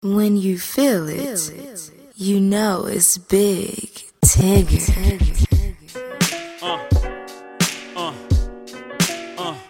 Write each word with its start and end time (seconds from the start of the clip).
When 0.00 0.36
you 0.36 0.60
feel 0.60 1.08
it, 1.08 1.90
you 2.14 2.38
know 2.38 2.86
it's 2.86 3.18
big. 3.18 3.90
Tigger. 4.24 4.94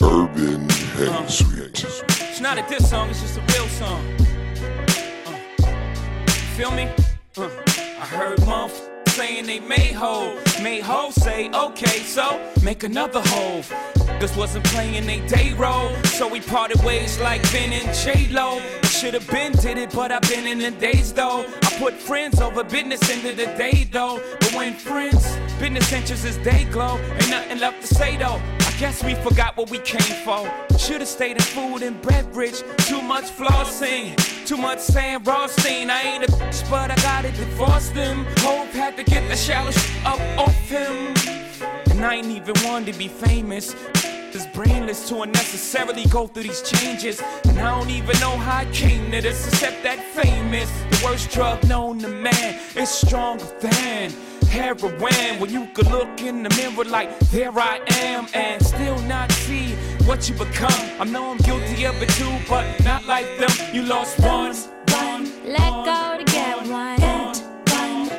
Urban 0.03 0.69
Hang 0.69 1.29
Suite. 1.29 1.83
It's 1.83 2.41
not 2.43 2.59
a 2.59 2.63
diss 2.69 2.91
song, 2.91 3.09
it's 3.09 3.23
just 3.23 3.39
a 3.39 3.41
real 3.55 3.67
song. 3.69 4.05
Uh, 5.25 5.67
feel 6.59 6.73
me? 6.73 6.91
Uh, 7.39 7.49
I 7.99 8.05
heard 8.05 8.39
motherfuckers 8.41 9.09
saying 9.09 9.47
they 9.47 9.61
made 9.61 9.95
hoe. 9.95 10.39
Made 10.63 10.83
hoe 10.83 11.11
say, 11.11 11.49
okay, 11.53 12.01
so 12.01 12.39
make 12.63 12.83
another 12.83 13.23
hoe. 13.25 13.63
This 14.21 14.37
wasn't 14.37 14.67
playing 14.67 15.07
they 15.07 15.27
day 15.27 15.55
role, 15.55 15.95
so 16.05 16.29
we 16.29 16.43
parted 16.43 16.85
ways 16.85 17.19
like 17.19 17.41
Ben 17.51 17.73
and 17.73 17.97
J 17.97 18.29
Lo. 18.31 18.61
Should've 18.99 19.29
been 19.29 19.53
did 19.53 19.79
it, 19.79 19.93
but 19.95 20.11
I've 20.11 20.23
been 20.23 20.45
in 20.45 20.59
the 20.59 20.73
days 20.73 21.13
though. 21.13 21.47
I 21.63 21.71
put 21.79 21.95
friends 21.95 22.41
over 22.41 22.65
business 22.65 23.09
into 23.09 23.33
the 23.33 23.47
day 23.57 23.89
though. 23.93 24.21
But 24.41 24.53
when 24.55 24.75
friends, 24.75 25.39
business 25.61 25.93
interests 25.93 26.25
is 26.25 26.37
day 26.39 26.65
glow, 26.65 26.99
ain't 26.99 27.31
nothing 27.31 27.61
left 27.61 27.81
to 27.83 27.95
say 27.95 28.17
though. 28.17 28.43
I 28.59 28.73
guess 28.81 29.05
we 29.05 29.15
forgot 29.15 29.57
what 29.57 29.71
we 29.71 29.79
came 29.79 30.17
for. 30.25 30.51
Should've 30.77 31.07
stayed 31.07 31.37
in 31.37 31.43
food 31.43 31.85
and 31.85 32.03
beverage. 32.03 32.65
Too 32.79 33.01
much 33.01 33.27
flossing, 33.27 34.17
too 34.45 34.57
much 34.57 34.81
saying 34.81 35.23
Rothstein. 35.23 35.91
I 35.91 36.01
ain't 36.03 36.25
a 36.25 36.33
bitch, 36.33 36.69
but 36.69 36.91
I 36.91 36.97
gotta 36.97 37.31
divorce 37.31 37.91
them. 37.91 38.27
Hope 38.39 38.67
had 38.71 38.97
to 38.97 39.05
get 39.05 39.29
the 39.29 39.37
shallow 39.37 39.71
up 40.05 40.21
off 40.37 40.69
him. 40.69 41.15
And 41.91 42.05
I 42.05 42.17
ain't 42.17 42.27
even 42.27 42.57
one 42.65 42.85
to 42.87 42.93
be 42.95 43.07
famous. 43.07 43.77
Is 44.35 44.47
brainless 44.49 45.09
to 45.09 45.23
unnecessarily 45.23 46.05
go 46.07 46.27
through 46.27 46.45
these 46.45 46.63
changes. 46.63 47.21
And 47.45 47.59
I 47.59 47.77
don't 47.79 47.91
even 47.91 48.21
know 48.21 48.37
how 48.37 48.59
I 48.59 48.67
came 48.67 49.11
to 49.11 49.21
this, 49.23 49.49
except 49.49 49.83
that 49.83 49.99
famous. 50.15 50.71
The 50.91 51.05
worst 51.05 51.31
drug 51.31 51.67
known 51.67 51.99
to 52.01 52.09
man 52.09 52.61
is 52.77 52.89
stronger 52.89 53.47
than 53.61 54.13
heroin. 54.49 55.41
When 55.41 55.51
you 55.51 55.67
could 55.75 55.91
look 55.91 56.21
in 56.21 56.43
the 56.43 56.51
mirror 56.51 56.85
like, 56.85 57.19
there 57.31 57.51
I 57.59 57.81
am, 58.01 58.29
and 58.35 58.65
still 58.65 59.01
not 59.03 59.33
see 59.33 59.75
what 60.05 60.29
you 60.29 60.37
become. 60.37 60.83
I 61.01 61.05
know 61.05 61.31
I'm 61.31 61.39
guilty 61.39 61.85
of 61.85 62.01
it 62.01 62.11
too, 62.11 62.39
but 62.49 62.65
not 62.85 63.07
like 63.07 63.27
them. 63.39 63.51
You 63.75 63.83
lost 63.83 64.21
one. 64.21 64.55
one, 64.93 65.25
Let 65.45 65.71
go 65.85 66.19
to 66.19 66.25
get 66.25 66.67
one. 66.69 66.99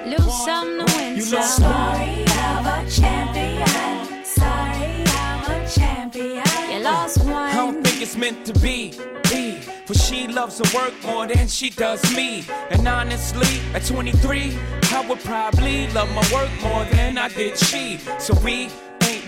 Lose 0.09 0.43
some 0.43 0.79
to 0.79 0.85
win 0.97 1.15
You 1.15 1.21
some. 1.21 1.39
lost 1.39 1.57
Sorry, 1.57 2.25
I'm 2.27 2.65
a 2.65 2.89
champion. 2.89 3.68
Lost 6.91 7.19
I 7.25 7.53
don't 7.53 7.83
think 7.83 8.01
it's 8.01 8.15
meant 8.15 8.45
to 8.45 8.53
be. 8.59 8.93
Be. 9.29 9.59
For 9.85 9.93
she 9.93 10.27
loves 10.27 10.59
her 10.59 10.77
work 10.77 10.93
more 11.03 11.27
than 11.27 11.47
she 11.47 11.69
does 11.69 12.01
me. 12.15 12.45
And 12.71 12.87
honestly, 12.87 13.61
at 13.73 13.85
23, 13.85 14.57
I 14.91 15.05
would 15.07 15.19
probably 15.19 15.87
love 15.87 16.09
my 16.13 16.25
work 16.33 16.51
more 16.61 16.85
than 16.85 17.17
I 17.17 17.29
did 17.29 17.57
she. 17.57 17.97
So 18.19 18.33
we 18.43 18.69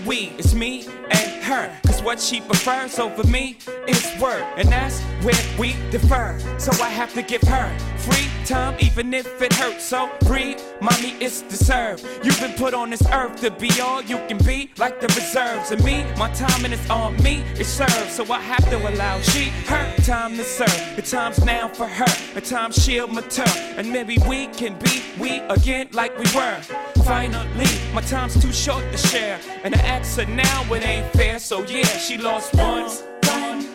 we, 0.06 0.32
it's 0.38 0.54
me 0.54 0.86
and 1.10 1.44
her. 1.44 1.76
Cause 1.86 2.02
what 2.02 2.20
she 2.20 2.40
prefers 2.40 2.98
over 2.98 3.26
me 3.26 3.56
is 3.86 4.20
work. 4.20 4.44
And 4.56 4.68
that's 4.68 5.00
where 5.24 5.34
we 5.58 5.74
defer. 5.90 6.38
So 6.58 6.70
I 6.82 6.88
have 6.88 7.12
to 7.14 7.22
give 7.22 7.42
her 7.42 7.76
free 7.98 8.28
time, 8.44 8.76
even 8.80 9.14
if 9.14 9.40
it 9.40 9.52
hurts. 9.52 9.84
So 9.84 10.10
breathe, 10.26 10.60
mommy, 10.80 11.14
it's 11.20 11.42
deserved. 11.42 12.04
You've 12.24 12.40
been 12.40 12.54
put 12.54 12.74
on 12.74 12.90
this 12.90 13.02
earth 13.12 13.40
to 13.40 13.50
be 13.50 13.80
all 13.80 14.02
you 14.02 14.18
can 14.28 14.38
be, 14.38 14.70
like 14.78 15.00
the 15.00 15.08
reserves. 15.08 15.70
And 15.70 15.82
me, 15.84 16.04
my 16.16 16.30
timing 16.32 16.72
is 16.72 16.90
on 16.90 17.20
me, 17.22 17.42
it 17.58 17.66
serves. 17.66 18.12
So 18.12 18.24
I 18.32 18.40
have 18.40 18.68
to 18.70 18.76
allow 18.88 19.20
she, 19.20 19.50
her 19.66 19.94
time 19.98 20.36
to 20.36 20.44
serve. 20.44 20.96
The 20.96 21.02
time's 21.02 21.44
now 21.44 21.68
for 21.68 21.86
her, 21.86 22.34
the 22.34 22.40
time 22.40 22.72
she'll 22.72 23.08
mature. 23.08 23.44
And 23.76 23.92
maybe 23.92 24.18
we 24.28 24.48
can 24.48 24.78
be 24.78 25.02
we 25.18 25.38
again 25.40 25.88
like 25.92 26.16
we 26.18 26.24
were. 26.34 26.60
Finally, 27.04 27.66
my 27.92 28.00
time's 28.02 28.40
too 28.40 28.52
short 28.52 28.84
to 28.92 28.96
share. 28.98 29.38
And 29.64 29.74
I 29.74 29.78
ask 29.78 30.18
her 30.18 30.26
now, 30.26 30.62
it 30.72 30.84
ain't 30.84 31.12
fair. 31.12 31.38
So 31.38 31.64
yeah, 31.64 31.84
she 31.84 32.16
lost 32.18 32.54
one. 32.54 32.86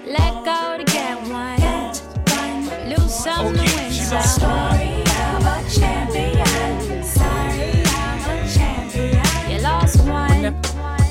Let 0.06 0.34
go 0.46 0.78
to 0.78 0.84
get 0.86 1.18
one. 1.24 1.60
one, 1.62 2.90
Lose 2.90 3.14
some 3.14 3.48
Oh, 3.48 3.52
to 3.54 3.58
yeah, 3.58 3.76
win 3.76 3.92
she 3.92 4.04
some. 4.04 4.18
lost 4.18 4.40
Sorry, 4.40 5.04
I'm 5.06 5.46
a 5.46 5.70
champion. 5.70 7.04
Sorry, 7.04 7.84
I'm 7.86 8.30
a 8.30 8.50
champion. 8.54 9.52
You 9.52 9.60
lost 9.60 10.00
one. 10.08 10.42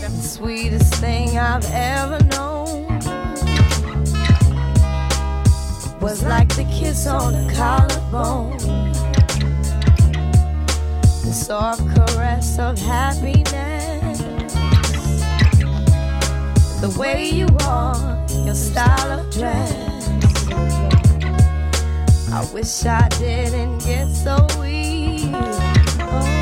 The 0.00 0.10
sweetest 0.22 0.94
thing 0.94 1.38
I've 1.38 1.66
ever 1.72 2.22
known 2.24 2.86
was 6.00 6.22
like 6.22 6.48
the 6.56 6.64
kiss 6.64 7.06
on 7.06 7.32
the 7.46 7.52
collarbone, 7.54 8.56
the 8.58 8.95
soft 11.46 11.80
caress 11.94 12.58
of 12.58 12.76
happiness, 12.76 14.18
the 16.80 16.92
way 16.98 17.30
you 17.30 17.46
are, 17.64 18.26
your 18.44 18.52
style 18.52 19.20
of 19.20 19.30
dress. 19.30 20.08
I 22.32 22.44
wish 22.52 22.84
I 22.84 23.08
didn't 23.10 23.78
get 23.78 24.08
so 24.08 24.44
weak. 24.58 25.30
Oh, 26.00 26.34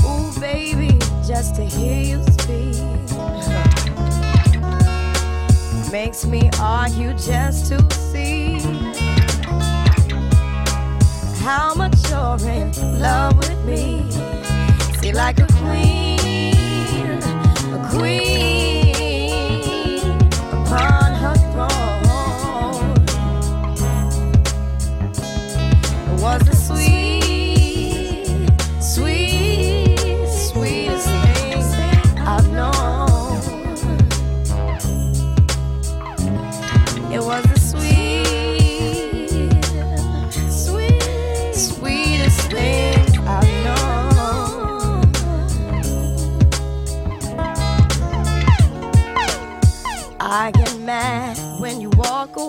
oh, 0.00 0.34
ooh, 0.34 0.40
baby, 0.40 0.98
just 1.26 1.56
to 1.56 1.64
hear 1.66 2.16
you 2.16 2.22
speak 2.32 2.80
makes 5.92 6.24
me 6.24 6.50
argue 6.58 7.12
just 7.12 7.66
to 7.66 8.03
how 11.44 11.74
much 11.74 11.94
you're 12.08 12.38
in 12.48 12.72
love 12.98 13.36
with 13.36 13.64
me. 13.66 14.10
See, 15.02 15.12
like 15.12 15.38
a 15.40 15.46
queen, 15.46 17.20
a 17.74 17.88
queen 17.92 18.63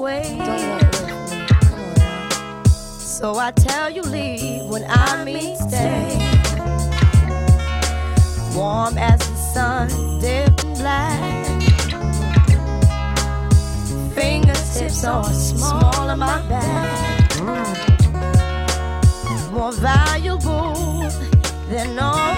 now. 0.06 0.78
So 3.00 3.38
I 3.38 3.52
tell 3.52 3.90
you 3.90 4.04
leave 4.04 4.66
when 4.66 4.86
I 4.88 5.24
mean 5.24 5.56
stay. 5.56 6.18
Warm 8.56 8.98
as 8.98 9.20
the 9.20 9.36
sun, 9.54 9.90
in 10.24 10.54
black. 10.78 11.46
Fingertips 14.14 15.04
are 15.04 15.24
small 15.24 16.10
on 16.10 16.20
my 16.20 16.42
back. 16.48 17.42
More 19.52 19.72
valuable 19.74 21.10
than 21.70 21.98
all 21.98 22.35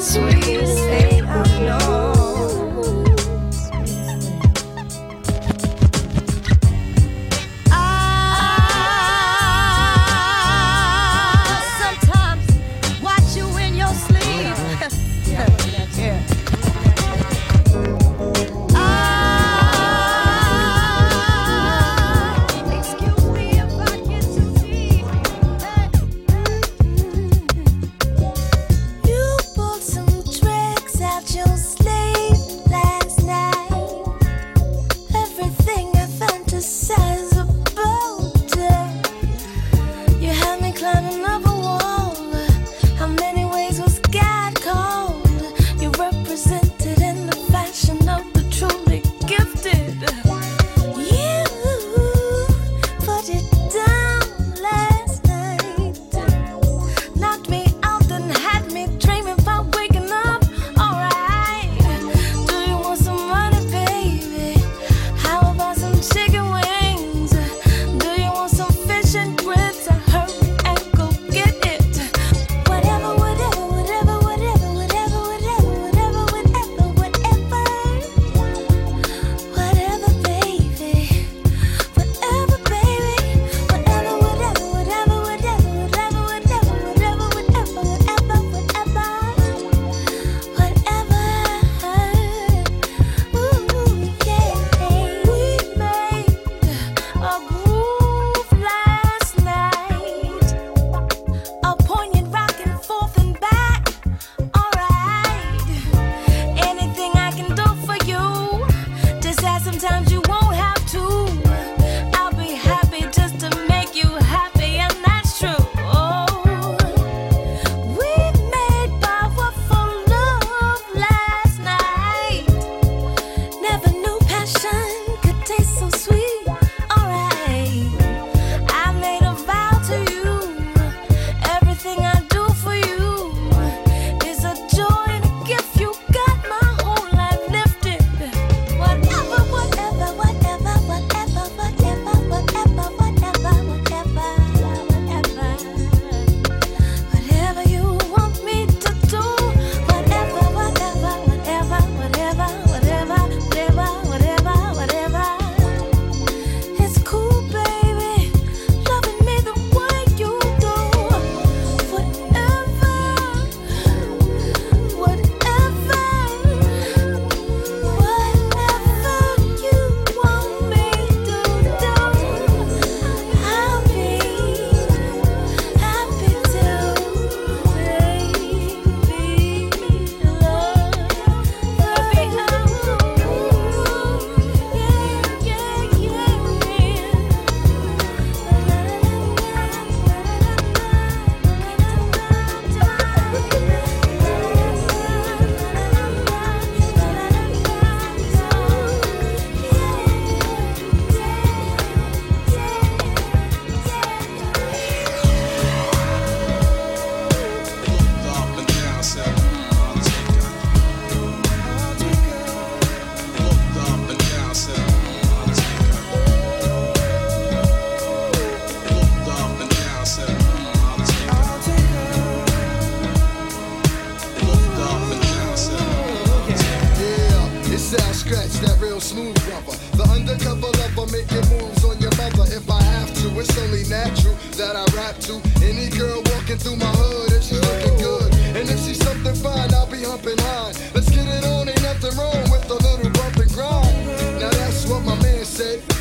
sweet. 0.00 0.57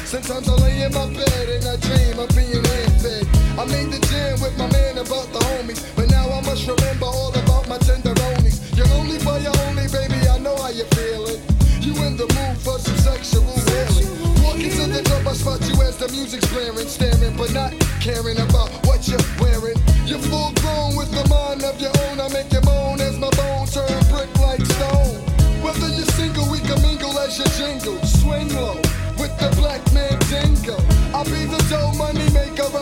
Sometimes 0.07 0.47
I 0.47 0.55
lay 0.63 0.83
in 0.83 0.93
my 0.93 1.03
bed 1.11 1.49
and 1.51 1.67
I 1.67 1.75
dream 1.83 2.15
of 2.15 2.31
being 2.31 2.63
hand 2.63 2.95
fed. 2.95 3.27
I 3.59 3.67
made 3.67 3.91
the 3.91 3.99
jam 4.07 4.39
with 4.39 4.55
my 4.57 4.71
man 4.71 5.03
about 5.03 5.27
the 5.35 5.43
homies, 5.51 5.83
but 5.99 6.07
now 6.07 6.31
I 6.31 6.39
must 6.47 6.63
remember 6.63 7.11
all 7.11 7.35
about 7.35 7.67
my 7.67 7.75
tenderonies. 7.83 8.63
You're 8.71 8.87
only 8.95 9.19
for 9.19 9.35
your 9.43 9.51
only, 9.67 9.83
baby. 9.91 10.15
I 10.31 10.39
know 10.39 10.55
how 10.55 10.71
you're 10.71 10.87
feeling. 10.95 11.43
You 11.83 11.91
in 12.07 12.15
the 12.15 12.23
mood 12.23 12.55
for 12.55 12.79
some 12.79 12.95
sexual 13.03 13.51
healing. 13.67 14.07
Walking 14.47 14.71
to 14.79 14.87
the 14.87 15.03
club, 15.03 15.27
I 15.27 15.33
spot 15.35 15.59
you 15.67 15.75
as 15.83 15.99
the 15.99 16.07
music's 16.07 16.47
blaring, 16.55 16.87
staring, 16.87 17.35
but 17.35 17.51
not 17.51 17.75
caring 17.99 18.39
about 18.39 18.71
what 18.87 19.03
you're 19.11 19.27
wearing. 19.43 19.75
You're 20.07 20.23
full 20.23 20.55
grown 20.63 20.95
with 20.95 21.11
the 21.11 21.27
mind 21.27 21.67
of 21.67 21.83
your 21.83 21.91
own. 22.07 22.23
I 22.23 22.31
make 22.31 22.47
you 22.55 22.63
moan 22.63 23.03
as 23.03 23.19
my 23.19 23.27
bone 23.35 23.67
turn 23.67 23.91
brick 24.07 24.31
like 24.39 24.63
stone. 24.63 25.19
Whether 25.59 25.91
you're 25.91 26.07
single, 26.15 26.47
we 26.47 26.63
can 26.63 26.79
mingle 26.79 27.11
as 27.19 27.35
you 27.35 27.47
jingle. 27.59 27.99
Swing 28.07 28.47
low 28.55 28.86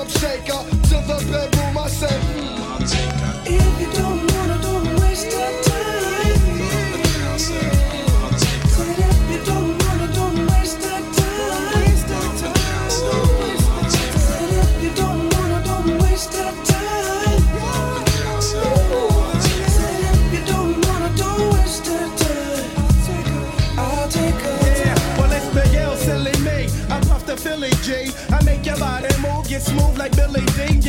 shaker. 0.09 0.61
To 0.89 0.97
the 1.07 1.17
bedroom, 1.31 1.77
I 1.77 1.87
said, 1.87 2.21
mm. 2.21 2.74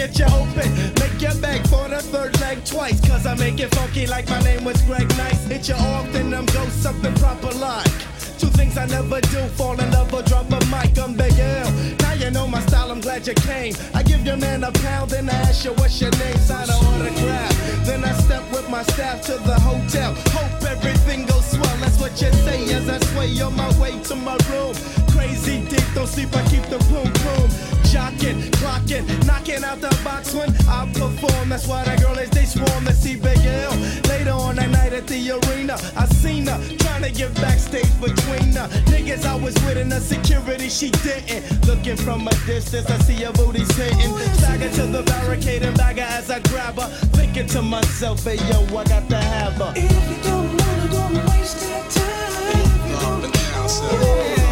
Get 0.06 0.20
you 0.20 0.26
open, 0.26 0.70
make 1.00 1.20
your 1.20 1.34
back 1.42 1.66
for 1.66 1.88
the 1.88 2.00
third 2.00 2.38
leg 2.38 2.64
twice. 2.64 3.00
Cause 3.08 3.26
I 3.26 3.34
make 3.34 3.58
it 3.58 3.74
funky 3.74 4.06
like 4.06 4.28
my 4.28 4.40
name 4.42 4.62
was 4.62 4.80
Greg 4.82 5.08
Nice. 5.18 5.44
Hit 5.48 5.68
you 5.68 5.74
off, 5.74 6.06
then 6.12 6.32
I'm 6.32 6.46
go 6.46 6.64
something 6.68 7.12
proper 7.14 7.50
like. 7.58 7.90
Two 8.38 8.46
things 8.46 8.78
I 8.78 8.86
never 8.86 9.20
do, 9.20 9.42
fall 9.58 9.72
in 9.80 9.90
love 9.90 10.14
or 10.14 10.22
drop 10.22 10.46
a 10.52 10.64
mic. 10.66 10.96
I'm 10.96 11.14
Big 11.14 11.36
L. 11.40 11.72
Now 11.98 12.12
you 12.12 12.30
know 12.30 12.46
my 12.46 12.60
style, 12.60 12.92
I'm 12.92 13.00
glad 13.00 13.26
you 13.26 13.34
came. 13.34 13.74
I 13.94 14.04
give 14.04 14.24
your 14.24 14.36
man 14.36 14.62
a 14.62 14.70
pound, 14.70 15.10
then 15.10 15.28
I 15.28 15.34
ask 15.50 15.64
you 15.64 15.72
what's 15.72 16.00
your 16.00 16.12
name, 16.12 16.36
sign 16.36 16.70
an 16.70 16.76
autograph. 16.86 17.84
Then 17.84 18.04
I 18.04 18.12
step 18.12 18.44
with 18.52 18.70
my 18.70 18.84
staff 18.84 19.22
to 19.22 19.32
the 19.32 19.58
hotel. 19.58 20.14
Hope 20.30 20.70
everything 20.70 21.26
goes 21.26 21.50
swell, 21.50 21.76
that's 21.78 21.98
what 21.98 22.12
you 22.22 22.30
say 22.46 22.62
as 22.74 22.88
I 22.88 22.98
sway 23.10 23.40
on 23.40 23.56
my 23.56 23.76
way 23.80 23.98
to 24.04 24.14
my 24.14 24.38
room. 24.50 24.76
Crazy 25.10 25.66
deep, 25.66 25.82
don't 25.96 26.06
sleep, 26.06 26.28
I 26.36 26.46
keep 26.48 26.62
the 26.70 26.78
boom 26.90 27.10
boom. 27.24 27.65
Jocking, 27.96 28.38
clocking, 28.60 29.26
knocking 29.26 29.64
out 29.64 29.80
the 29.80 29.88
box 30.04 30.34
when 30.34 30.50
I 30.68 30.84
perform. 30.92 31.48
That's 31.48 31.66
why 31.66 31.82
the 31.82 31.96
girl 32.02 32.18
is 32.18 32.28
they 32.28 32.44
swarm 32.44 32.84
to 32.84 32.92
see 32.92 33.16
Big 33.16 33.38
L. 33.38 33.72
Later 34.06 34.32
on 34.32 34.56
that 34.56 34.68
night 34.68 34.92
at 34.92 35.06
the 35.06 35.30
arena, 35.30 35.78
I 35.96 36.04
seen 36.04 36.46
her 36.46 36.60
trying 36.76 37.04
to 37.04 37.10
get 37.10 37.34
backstage 37.36 37.88
between 37.98 38.52
the 38.52 38.68
niggas 38.92 39.24
I 39.24 39.36
was 39.36 39.54
with 39.64 39.78
and 39.78 39.90
the 39.90 40.00
security 40.00 40.68
she 40.68 40.90
didn't. 40.90 41.66
Looking 41.66 41.96
from 41.96 42.28
a 42.28 42.34
distance, 42.44 42.90
I 42.90 42.98
see 42.98 43.24
her 43.24 43.32
booty's 43.32 43.74
hitting. 43.74 44.12
Stagger 44.34 44.68
to 44.72 44.86
the 44.88 45.02
barricade 45.02 45.62
and 45.62 45.74
bagger 45.78 46.02
as 46.02 46.30
I 46.30 46.40
grab 46.40 46.76
her. 46.76 46.88
Thinking 47.16 47.46
to 47.46 47.62
myself, 47.62 48.22
hey 48.24 48.36
yo, 48.50 48.60
I 48.76 48.84
got 48.84 49.08
to 49.08 49.16
have 49.16 49.54
her. 49.54 49.72
If 49.74 49.90
you 50.10 50.22
don't 50.22 50.48
wanna, 50.48 50.88
don't 50.92 51.30
waste 51.30 51.62
your 51.62 51.80
time. 51.96 52.60
If 52.60 52.90
you 52.90 53.00
don't 53.00 53.22
wanna, 53.22 54.45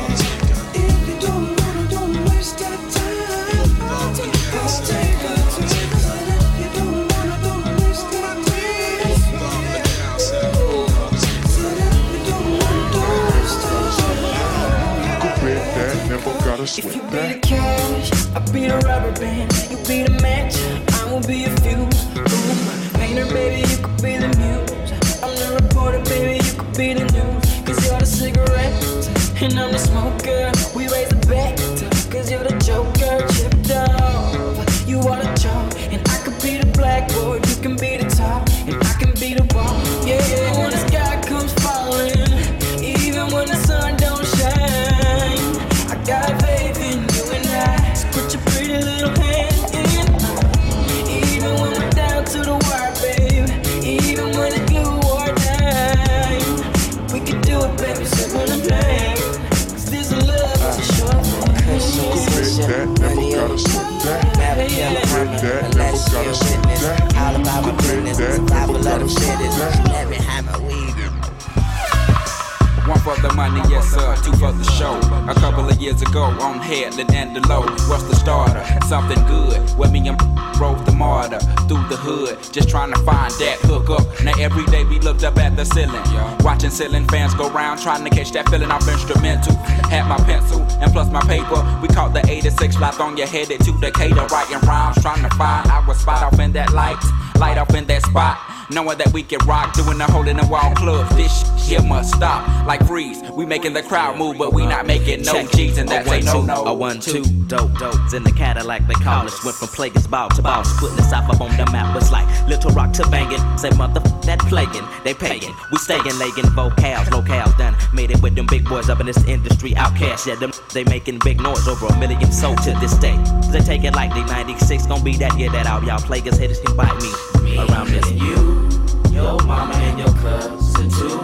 years 75.94 76.08
ago, 76.08 76.24
on 76.40 76.58
Headland 76.58 77.14
and 77.14 77.36
Delowe. 77.36 77.66
What's 77.88 78.04
the 78.04 78.14
starter? 78.14 78.64
Something 78.86 79.22
good. 79.26 79.60
With 79.78 79.92
me 79.92 80.06
and 80.08 80.18
drove 80.54 80.84
the 80.86 80.92
MARTA 80.92 81.40
through 81.68 81.88
the 81.88 81.96
hood, 81.96 82.38
just 82.52 82.68
trying 82.68 82.92
to 82.92 82.98
find 83.00 83.32
that 83.34 83.58
hook 83.62 83.90
up. 83.90 84.06
Now 84.22 84.32
every 84.38 84.64
day 84.66 84.84
we 84.84 84.98
looked 85.00 85.24
up 85.24 85.36
at 85.38 85.56
the 85.56 85.64
ceiling, 85.64 86.02
watching 86.44 86.70
ceiling 86.70 87.06
fans 87.08 87.34
go 87.34 87.50
round, 87.50 87.80
trying 87.80 88.04
to 88.04 88.10
catch 88.10 88.32
that 88.32 88.48
feeling 88.48 88.70
off 88.70 88.88
instrumental. 88.88 89.54
Had 89.90 90.08
my 90.08 90.16
pencil 90.18 90.62
and 90.80 90.92
plus 90.92 91.10
my 91.10 91.22
paper. 91.22 91.60
We 91.82 91.88
caught 91.88 92.12
the 92.14 92.24
86 92.28 92.76
flight 92.76 93.00
on 93.00 93.16
your 93.16 93.26
headed 93.26 93.60
to 93.60 93.72
Decatur, 93.80 94.26
writing 94.26 94.60
rhymes, 94.60 95.02
trying 95.02 95.22
to 95.22 95.30
find 95.36 95.70
our 95.70 95.94
spot 95.94 96.22
off 96.22 96.38
in 96.38 96.52
that 96.52 96.72
light, 96.72 97.02
light 97.38 97.58
off 97.58 97.74
in 97.74 97.86
that 97.86 98.02
spot. 98.02 98.38
Knowing 98.70 98.98
that 98.98 99.12
we 99.12 99.22
can 99.22 99.38
rock, 99.46 99.74
doing 99.74 99.98
the 99.98 100.04
hole 100.04 100.26
in 100.26 100.36
the 100.36 100.46
wall 100.46 100.74
club. 100.74 101.08
This 101.16 101.40
shit 101.40 101.80
here 101.80 101.82
must 101.82 102.14
stop. 102.14 102.66
Like 102.66 102.86
freeze, 102.86 103.22
we 103.32 103.46
making 103.46 103.72
the 103.74 103.82
crowd 103.82 104.18
move, 104.18 104.38
but 104.38 104.52
we 104.52 104.66
not 104.66 104.86
making 104.86 105.22
no. 105.22 105.46
G's, 105.48 105.78
and 105.78 105.88
that's 105.88 106.08
a 106.08 106.14
a 106.14 106.22
no 106.22 106.42
no. 106.42 106.64
A 106.64 106.74
one, 106.74 107.00
two, 107.00 107.24
dope, 107.46 107.76
dopes 107.78 108.14
in 108.14 108.22
the 108.22 108.32
Cadillac. 108.32 108.86
They 108.86 108.94
call 108.94 109.26
us. 109.26 109.44
Went 109.44 109.56
from 109.56 109.68
Player's 109.68 110.06
Ball 110.06 110.28
to 110.30 110.42
boss, 110.42 110.78
putting 110.80 110.98
us 110.98 111.12
up 111.12 111.28
on 111.40 111.56
the 111.56 111.66
map. 111.72 111.94
Was 111.94 112.10
like 112.10 112.26
Little 112.48 112.70
Rock 112.70 112.92
to 112.94 113.08
banging. 113.08 113.40
Say 113.58 113.70
mother 113.70 114.00
that 114.00 114.38
plaguing, 114.40 114.86
they 115.04 115.14
paying. 115.14 115.54
We 115.70 115.78
staying 115.78 116.18
legging 116.18 116.50
vocals, 116.50 117.08
locales 117.08 117.56
done. 117.58 117.76
Made 117.92 118.10
it 118.10 118.22
with 118.22 118.34
them 118.34 118.46
big 118.46 118.64
boys 118.64 118.88
up 118.88 119.00
in 119.00 119.06
this 119.06 119.22
industry. 119.24 119.72
OutKast, 119.72 120.26
yeah, 120.26 120.36
them 120.36 120.52
they 120.72 120.84
making 120.84 121.18
big 121.20 121.40
noise 121.40 121.68
over 121.68 121.86
a 121.86 121.98
million 121.98 122.32
sold 122.32 122.62
to 122.62 122.72
this 122.80 122.96
day. 122.98 123.16
They 123.52 123.60
take 123.60 123.84
it 123.84 123.94
like 123.94 124.12
they 124.14 124.24
96, 124.24 124.86
gon' 124.86 125.04
be 125.04 125.16
that 125.18 125.38
year 125.38 125.50
that 125.50 125.66
out. 125.66 125.84
Y'all 125.84 125.98
Plagueis 125.98 126.38
haters 126.38 126.60
can 126.60 126.76
bite 126.76 126.96
me 127.02 127.33
around 127.58 127.88
this. 127.88 128.10
You, 128.12 128.68
your 129.12 129.38
mama 129.44 129.74
and 129.74 129.98
your 129.98 130.12
cousin 130.18 130.90
too. 130.90 131.18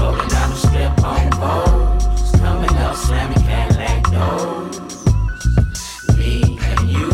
Rolling 0.00 0.28
down 0.28 0.50
the 0.50 0.56
strip 0.56 1.04
on 1.04 1.30
boats. 1.40 2.30
Coming 2.38 2.76
up, 2.76 2.96
slamming 2.96 3.42
Cadillac 3.42 4.04
doors. 4.10 4.78
Me 6.16 6.58
and 6.60 6.90
you, 6.90 7.08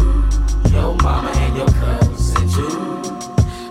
your 0.72 0.96
mama 1.02 1.30
and 1.36 1.56
your 1.56 1.68
cousin 1.68 2.48
too. 2.48 2.78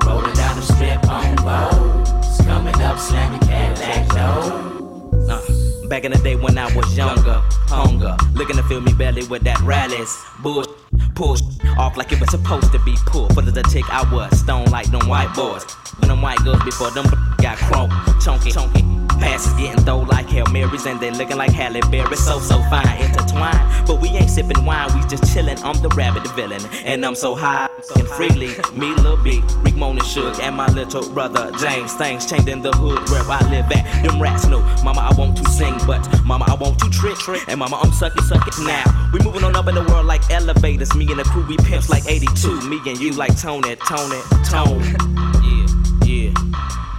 Rolling 0.06 0.34
down 0.34 0.56
the 0.56 0.62
strip 0.62 1.10
on 1.10 1.36
boats. 1.38 2.42
Coming 2.44 2.82
up, 2.82 3.00
slamming 3.00 3.40
Cadillac 3.42 4.08
doors. 4.10 5.30
Uh, 5.30 5.88
back 5.88 6.06
in 6.06 6.12
the 6.12 6.18
day 6.20 6.36
when 6.36 6.58
I 6.58 6.74
was 6.76 6.96
younger, 6.98 7.42
hunger, 7.68 8.16
looking 8.34 8.58
to 8.58 8.64
fill 8.64 8.82
me 8.82 8.94
belly 8.94 9.26
with 9.28 9.44
that 9.44 9.60
rallies, 9.62 10.24
bush, 10.42 10.68
push 11.16 11.42
off 11.78 11.98
like 11.98 12.12
it 12.12 12.20
was 12.20 12.30
supposed 12.30 12.72
to 12.72 12.80
be 12.80 12.96
pulled. 13.06 13.34
Full 13.34 13.48
of 13.48 13.54
the 13.54 13.64
tick, 13.64 13.86
I 13.90 14.10
was 14.14 14.40
stone 14.40 14.66
like 14.66 14.90
them 14.92 15.08
white 15.08 15.34
boys. 15.36 15.64
When 16.00 16.10
them 16.10 16.22
white 16.22 16.40
girls 16.40 16.64
before 16.64 16.92
them 16.92 17.06
got 17.38 17.58
crunk, 17.58 17.92
chunky, 18.24 18.52
chunky. 18.52 19.03
Passes 19.20 19.54
getting 19.54 19.84
though 19.86 20.00
like 20.00 20.28
Hail 20.28 20.46
Marys 20.48 20.86
and 20.86 21.00
they 21.00 21.12
looking 21.12 21.38
like 21.38 21.52
Halle 21.52 21.82
Berry. 21.92 22.16
So, 22.16 22.40
so 22.40 22.62
fine, 22.70 23.02
intertwined. 23.02 23.88
But 23.88 24.02
we 24.02 24.10
ain't 24.10 24.30
sipping 24.30 24.66
wine, 24.66 24.90
we 24.96 25.08
just 25.08 25.34
chilling. 25.34 25.58
I'm 25.60 25.82
the 25.82 25.90
rabbit, 25.90 26.24
the 26.24 26.30
villain. 26.30 26.62
And 26.86 27.06
I'm 27.06 27.16
so 27.16 27.36
high 27.36 27.70
and 27.96 28.08
freely. 28.10 28.50
Me, 28.74 28.94
Lil 28.96 29.18
B, 29.24 29.42
Rick 29.58 29.76
and 29.76 30.04
Shook, 30.04 30.40
and 30.40 30.56
my 30.56 30.68
little 30.68 31.08
brother 31.14 31.52
James. 31.60 31.94
Things 31.94 32.26
changed 32.26 32.48
in 32.48 32.62
the 32.62 32.72
hood 32.72 33.10
where 33.10 33.24
I 33.24 33.40
live 33.50 33.72
at. 33.72 34.04
Them 34.04 34.22
rats 34.22 34.48
know, 34.48 34.60
Mama, 34.84 35.02
I 35.02 35.14
want 35.18 35.38
to 35.38 35.50
sing, 35.52 35.76
but 35.86 36.08
Mama, 36.26 36.46
I 36.48 36.56
want 36.56 36.80
to 36.80 36.90
trick. 36.90 37.18
Trick 37.18 37.44
And 37.48 37.60
Mama, 37.60 37.80
I'm 37.82 37.92
sucking, 37.92 38.24
sucking 38.24 38.66
now. 38.66 39.10
We 39.14 39.20
moving 39.20 39.44
on 39.44 39.56
up 39.56 39.68
in 39.68 39.76
the 39.76 39.84
world 39.84 40.06
like 40.06 40.30
elevators. 40.32 40.94
Me 40.96 41.06
and 41.10 41.20
the 41.20 41.24
crew, 41.24 41.46
we 41.46 41.58
pimps 41.58 41.90
like 41.90 42.06
82. 42.08 42.68
Me 42.70 42.80
and 42.86 43.00
you 43.00 43.12
like 43.14 43.38
Tony, 43.40 43.76
Tony, 43.76 44.20
Tone. 44.50 44.84
Yeah, 45.44 46.32
yeah. 46.32 46.93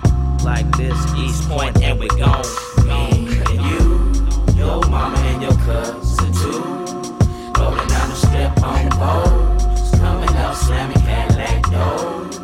Like 0.45 0.77
this, 0.77 1.15
East 1.17 1.49
Point, 1.49 1.83
and 1.83 1.99
we 1.99 2.07
gone. 2.09 2.45
Me 2.85 3.27
and 3.49 3.63
you, 3.65 4.13
your 4.55 4.79
mama 4.91 5.17
and 5.17 5.43
your 5.43 5.55
cousin 5.65 6.33
too. 6.35 6.63
Rolling 7.59 7.89
down 7.89 8.11
the 8.11 8.15
strip 8.15 8.63
on 8.63 8.89
boats. 9.01 9.99
Coming 9.99 10.29
up, 10.37 10.55
slamming 10.55 11.01
Cadillac 11.01 11.63
doors. 11.71 12.44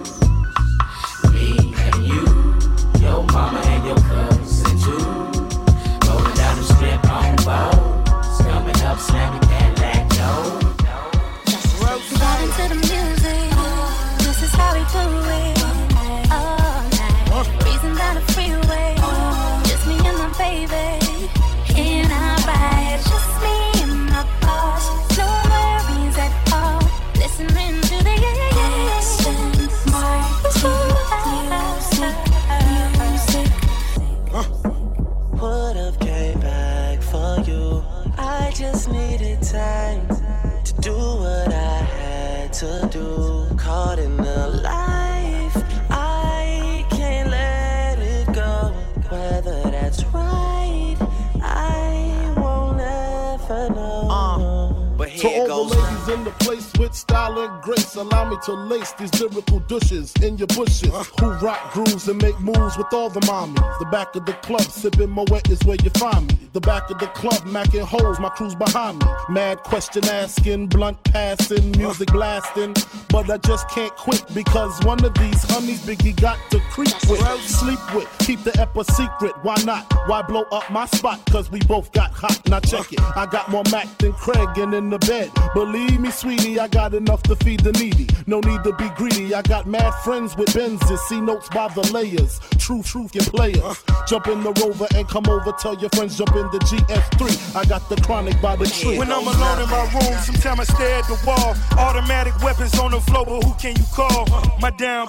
To 42.61 42.89
do. 42.93 43.57
Caught 43.57 43.99
in 44.01 44.19
the 44.19 44.61
life, 44.63 45.20
with 56.81 56.95
style 56.95 57.39
and 57.39 57.63
grace, 57.63 57.95
allow 57.95 58.29
me 58.29 58.37
to 58.45 58.53
lace 58.53 58.93
these 58.93 59.13
lyrical 59.21 59.61
douches 59.61 60.15
in 60.23 60.39
your 60.39 60.47
bushes. 60.49 60.91
Who 61.21 61.31
rock 61.45 61.73
grooves 61.75 62.09
and 62.09 62.21
make 62.23 62.41
moves 62.41 62.79
with 62.79 62.93
all 62.93 63.11
the 63.11 63.21
mommies. 63.21 63.79
The 63.79 63.85
back 63.87 64.17
of 64.17 64.25
the 64.25 64.33
club, 64.33 64.63
sipping 64.63 65.11
Moet 65.11 65.49
is 65.51 65.63
where 65.65 65.77
you 65.85 65.91
find 65.91 66.27
me. 66.27 66.49
The 66.53 66.61
back 66.61 66.91
of 66.91 66.99
the 66.99 67.07
club, 67.09 67.43
macking 67.43 67.83
holes, 67.83 68.19
my 68.19 68.31
crew's 68.31 68.55
behind 68.55 68.99
me. 68.99 69.07
Mad 69.29 69.59
question 69.63 70.05
asking, 70.07 70.69
blunt 70.69 71.03
passing, 71.05 71.71
music 71.73 72.09
blasting. 72.09 72.75
But 73.09 73.31
I 73.31 73.37
just 73.37 73.69
can't 73.69 73.95
quit 73.97 74.25
because 74.35 74.83
one 74.85 75.05
of 75.05 75.13
these 75.15 75.43
honeys 75.51 75.85
Biggie 75.87 76.19
got 76.19 76.39
to 76.51 76.59
creep 76.71 76.95
with, 77.09 77.21
sleep 77.43 77.79
with, 77.95 78.09
keep 78.21 78.43
the 78.43 78.59
ep 78.61 78.77
a 78.77 78.85
secret. 78.85 79.35
Why 79.43 79.57
not? 79.65 79.85
Why 80.09 80.23
blow 80.23 80.43
up 80.51 80.71
my 80.71 80.87
spot? 80.87 81.25
Cause 81.27 81.51
we 81.51 81.61
both 81.61 81.93
got 81.93 82.11
hot. 82.13 82.41
Now 82.49 82.61
check 82.61 82.93
it. 82.93 83.01
I 83.17 83.27
got 83.27 83.51
more 83.51 83.65
Mac 83.71 83.87
than 83.99 84.13
Craig 84.13 84.57
and 84.57 84.73
in 84.75 84.91
the 84.91 84.99
bed. 84.99 85.31
Believe 85.55 86.01
me, 86.01 86.11
sweetie, 86.11 86.59
I 86.59 86.70
got 86.71 86.95
enough 86.95 87.23
to 87.25 87.37
feed 87.37 87.61
the 87.61 87.73
needy. 87.73 88.07
No 88.27 88.41
need 88.41 88.63
to 88.65 88.73
be 88.75 88.89
greedy. 88.97 89.35
I 89.35 89.43
got 89.43 89.67
mad 89.67 89.91
friends 90.05 90.37
with 90.37 90.49
Benzes. 90.51 90.99
See 91.09 91.21
notes 91.21 91.49
by 91.49 91.69
the 91.69 91.83
layers. 91.93 92.39
True, 92.59 92.83
truth, 92.83 93.13
get 93.13 93.25
players. 93.25 93.85
Jump 94.07 94.29
in 94.29 94.43
the 94.43 94.53
rover 94.63 94.87
and 94.95 95.07
come 95.09 95.27
over. 95.29 95.53
Tell 95.53 95.77
your 95.77 95.91
friends 95.91 96.17
jump 96.17 96.35
in 96.37 96.47
the 96.51 96.59
GS3. 96.59 97.57
I 97.57 97.65
got 97.65 97.89
the 97.89 97.97
chronic 97.97 98.41
by 98.41 98.57
the 98.57 98.67
tree. 98.67 98.99
When 98.99 99.11
I'm 99.11 99.27
alone 99.27 99.63
in 99.63 99.69
my 99.69 99.83
room, 99.93 100.19
sometimes 100.23 100.61
I 100.61 100.65
stare 100.65 100.99
at 100.99 101.07
the 101.07 101.19
wall. 101.27 101.55
Automatic 101.79 102.41
weapons 102.43 102.79
on 102.79 102.93
the 102.93 103.01
floor, 103.01 103.25
but 103.27 103.45
who 103.45 103.55
can 103.55 103.77
you 103.77 103.85
call? 103.93 104.27
My 104.61 104.71
damn 104.71 105.09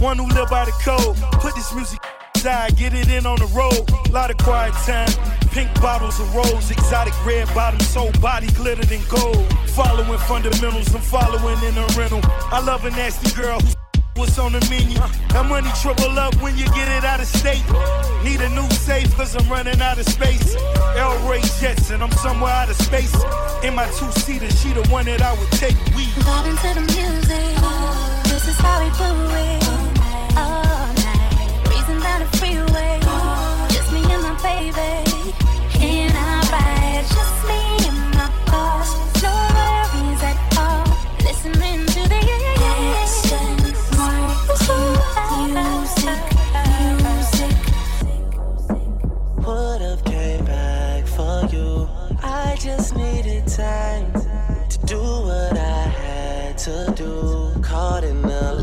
one 0.00 0.18
who 0.18 0.26
live 0.28 0.50
by 0.50 0.64
the 0.64 0.72
code. 0.84 1.16
Put 1.40 1.54
this 1.54 1.74
music 1.74 2.00
aside, 2.46 2.76
get 2.76 2.94
it 2.94 3.08
in 3.10 3.26
on 3.26 3.38
the 3.38 3.46
road. 3.46 3.82
Lot 4.12 4.30
of 4.30 4.36
quiet 4.38 4.72
time. 4.86 5.08
Pink 5.50 5.68
bottles 5.80 6.20
of 6.20 6.34
rose, 6.34 6.70
exotic 6.70 7.14
red 7.26 7.48
bottoms, 7.54 7.88
soul 7.88 8.10
body 8.20 8.46
glittered 8.48 8.90
in 8.92 9.02
gold. 9.08 9.46
Following 9.70 10.18
fundamentals, 10.30 10.94
I'm 10.94 11.00
following 11.00 11.58
in 11.64 11.76
a 11.76 11.86
rental. 11.98 12.20
I 12.52 12.60
love 12.60 12.84
a 12.84 12.90
nasty 12.90 13.30
girl 13.34 13.60
who's 13.60 13.76
What's 14.16 14.38
on 14.38 14.52
the 14.52 14.60
menu? 14.70 14.96
That 15.34 15.44
money 15.46 15.68
triple 15.82 16.18
up 16.18 16.34
when 16.40 16.56
you 16.56 16.64
get 16.72 16.88
it 16.88 17.04
out 17.04 17.20
of 17.20 17.26
state. 17.26 17.64
Need 18.24 18.40
a 18.40 18.48
new 18.48 18.68
safe 18.70 19.14
cause 19.14 19.36
I'm 19.36 19.46
running 19.50 19.78
out 19.82 19.98
of 19.98 20.06
space. 20.06 20.56
Elroy 20.96 21.40
Jetson, 21.60 22.00
I'm 22.00 22.12
somewhere 22.12 22.52
out 22.52 22.70
of 22.70 22.76
space. 22.76 23.14
In 23.62 23.74
my 23.74 23.84
two 23.98 24.10
seater, 24.24 24.50
she 24.50 24.72
the 24.72 24.88
one 24.88 25.04
that 25.04 25.20
I 25.20 25.32
would 25.38 25.52
take. 25.60 25.76
We 25.94 26.04
Vibing 26.24 26.56
to 26.64 26.70
the 26.80 26.84
music. 26.96 27.56
This 28.24 28.48
is 28.48 28.56
how 28.56 28.80
we 28.80 28.88
do 28.96 29.10
it. 29.36 30.36
All 30.38 30.65
freeway. 32.38 33.00
Just 33.70 33.92
me 33.92 34.02
and 34.14 34.22
my 34.22 34.34
baby. 34.42 35.34
In 35.80 36.12
our 36.16 36.42
ride. 36.54 37.04
Just 37.16 37.38
me 37.48 37.60
and 37.88 38.00
my 38.14 38.28
boss. 38.46 38.90
No 39.22 39.32
worries 39.56 40.22
at 40.30 40.38
all. 40.58 40.84
Listening 41.24 41.86
to 41.86 42.02
the 42.08 42.20
music. 42.80 43.40
I 49.38 49.46
Would've 49.46 50.04
came 50.04 50.44
back 50.44 51.06
for 51.06 51.46
you. 51.52 51.88
I 52.22 52.56
just 52.60 52.96
needed 52.96 53.46
time 53.48 54.12
to 54.68 54.78
do 54.86 55.00
what 55.00 55.56
I 55.56 55.82
had 56.02 56.58
to 56.58 56.92
do. 56.96 57.60
Caught 57.62 58.04
in 58.04 58.22
the 58.22 58.55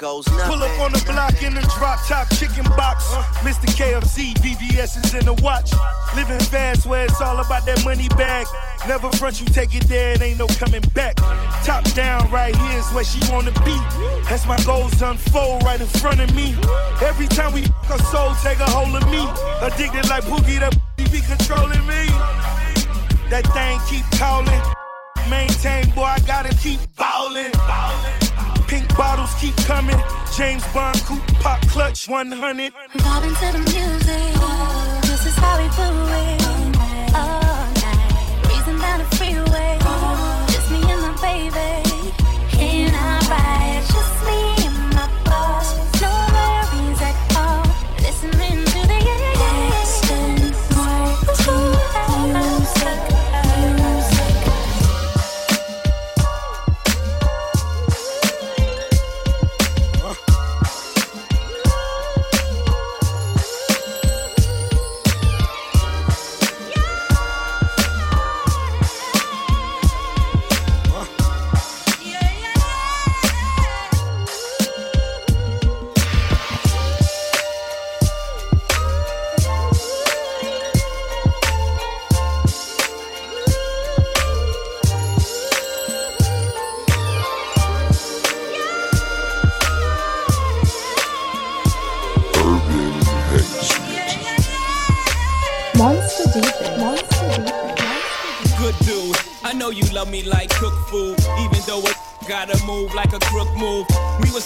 goes 0.00 0.26
nothing. 0.28 0.46
Pull 0.48 0.62
up 0.62 0.80
on 0.80 0.92
the 0.92 1.04
block 1.04 1.42
in 1.42 1.54
the 1.54 1.60
drop 1.76 2.00
top 2.08 2.26
chicken 2.30 2.64
box. 2.74 3.04
Mr. 3.44 3.68
KFC, 3.76 4.32
VVS 4.40 5.04
is 5.04 5.14
in 5.14 5.26
the 5.26 5.34
watch. 5.42 5.70
Living 6.16 6.40
fast 6.40 6.86
where 6.86 7.04
it's 7.04 7.20
all 7.20 7.38
about 7.38 7.66
that 7.66 7.84
money 7.84 8.08
bag. 8.16 8.46
Never 8.88 9.10
front 9.12 9.40
you 9.40 9.46
take 9.46 9.74
it 9.74 9.84
there, 9.84 10.12
it 10.12 10.22
ain't 10.22 10.38
no 10.38 10.46
coming 10.46 10.80
back. 10.94 11.16
Top 11.64 11.84
down, 11.92 12.30
right 12.30 12.56
here 12.56 12.78
is 12.78 12.90
where 12.92 13.04
she 13.04 13.20
wanna 13.30 13.52
be. 13.62 13.76
As 14.32 14.46
my 14.46 14.56
goals 14.64 15.00
unfold 15.02 15.62
right 15.64 15.80
in 15.80 15.86
front 15.86 16.20
of 16.20 16.34
me. 16.34 16.56
Every 17.04 17.28
time 17.28 17.52
we 17.52 17.62
her 17.84 17.98
soul 18.10 18.34
take 18.42 18.58
a 18.58 18.70
hold 18.70 18.96
of 18.96 19.04
me. 19.10 19.22
Addicted 19.60 20.08
like 20.08 20.24
Boogie, 20.24 20.58
that 20.60 20.74
be 20.96 21.20
controlling 21.20 21.86
me. 21.86 22.08
That 23.28 23.44
thing 23.52 23.78
keep 23.86 24.06
calling. 24.18 24.62
Maintain, 25.28 25.94
boy, 25.94 26.04
I 26.04 26.18
gotta 26.20 26.56
keep 26.56 26.80
ballin'. 26.96 27.52
Pink 28.70 28.96
bottles 28.96 29.34
keep 29.40 29.56
coming. 29.66 29.98
James 30.36 30.64
Bond 30.72 30.96
coupe 31.04 31.26
pop 31.40 31.60
clutch 31.62 32.08
100. 32.08 32.72
Vibing 32.72 33.34
to 33.40 33.52
the 33.52 33.58
music. 33.58 35.10
This 35.10 35.26
is 35.26 35.34
how 35.34 35.58
we 35.58 35.66
do 35.74 36.54
it. 36.54 36.59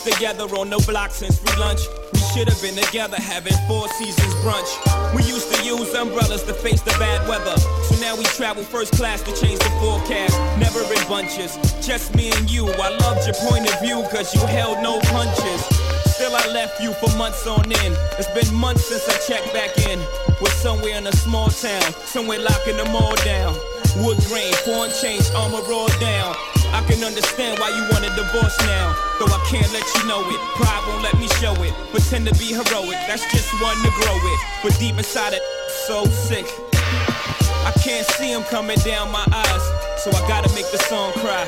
Together 0.05 0.45
on 0.61 0.69
the 0.69 0.79
block 0.87 1.11
since 1.11 1.39
free 1.39 1.57
lunch. 1.59 1.81
We 2.13 2.21
should 2.33 2.49
have 2.49 2.61
been 2.61 2.77
together 2.77 3.17
having 3.17 3.57
four 3.67 3.89
seasons 3.89 4.35
brunch. 4.45 4.69
We 5.17 5.23
used 5.25 5.53
to 5.55 5.65
use 5.65 5.93
umbrellas 5.95 6.43
to 6.45 6.55
face 6.55 6.83
the 6.83 6.93
bad 7.01 7.27
weather. 7.27 7.57
So 7.89 7.97
now 8.01 8.15
we 8.15 8.25
travel 8.37 8.63
first 8.63 8.93
class 8.93 9.23
to 9.23 9.33
change 9.35 9.59
the 9.59 9.73
forecast. 9.81 10.37
Never 10.61 10.85
in 10.85 11.09
bunches, 11.09 11.57
just 11.81 12.15
me 12.15 12.31
and 12.33 12.51
you. 12.51 12.69
I 12.69 12.91
loved 13.01 13.27
your 13.27 13.35
point 13.49 13.65
of 13.73 13.81
view, 13.81 14.05
cause 14.13 14.35
you 14.35 14.45
held 14.47 14.83
no 14.83 15.01
punches. 15.09 15.61
Still, 16.15 16.37
I 16.37 16.47
left 16.53 16.81
you 16.81 16.93
for 16.95 17.11
months 17.17 17.47
on 17.47 17.65
end. 17.65 17.97
It's 18.21 18.31
been 18.37 18.55
months 18.55 18.85
since 18.85 19.09
I 19.09 19.17
checked 19.27 19.53
back 19.53 19.77
in. 19.89 19.99
We're 20.41 20.51
somewhere 20.61 20.99
in 20.99 21.07
a 21.07 21.13
small 21.13 21.49
town, 21.49 21.83
somewhere 22.05 22.39
locking 22.39 22.77
them 22.77 22.95
all 22.95 23.17
down. 23.25 23.55
Wood 24.05 24.19
grain, 24.29 24.53
foreign 24.65 24.93
change, 25.01 25.25
armor 25.35 25.65
all 25.73 25.89
down. 25.99 26.37
I 26.75 26.83
can 26.91 27.05
understand 27.07 27.61
why 27.61 27.71
you 27.71 27.87
want 27.95 28.03
a 28.03 28.11
divorce 28.19 28.59
now. 28.67 28.91
Though 29.23 29.31
I 29.31 29.39
can't 29.47 29.71
let 29.71 29.87
you 29.95 30.11
know 30.11 30.27
it. 30.27 30.41
Pride 30.59 30.83
won't 30.91 31.07
let 31.07 31.15
me 31.23 31.29
show 31.39 31.55
it. 31.63 31.73
Pretend 31.95 32.27
to 32.27 32.35
be 32.35 32.51
heroic, 32.51 32.99
that's 33.07 33.23
just 33.31 33.47
one 33.63 33.79
to 33.87 33.91
grow 34.03 34.19
it. 34.19 34.41
But 34.63 34.77
deep 34.83 34.99
inside 34.99 35.35
it, 35.35 35.43
so 35.87 36.05
sick. 36.07 36.47
I 37.63 37.73
can't 37.79 38.05
see 38.19 38.33
him 38.33 38.43
coming 38.51 38.79
down 38.83 39.13
my 39.13 39.25
eyes, 39.31 39.65
so 40.03 40.11
I 40.11 40.21
gotta 40.27 40.53
make 40.55 40.69
the 40.75 40.79
song 40.91 41.13
cry. 41.23 41.47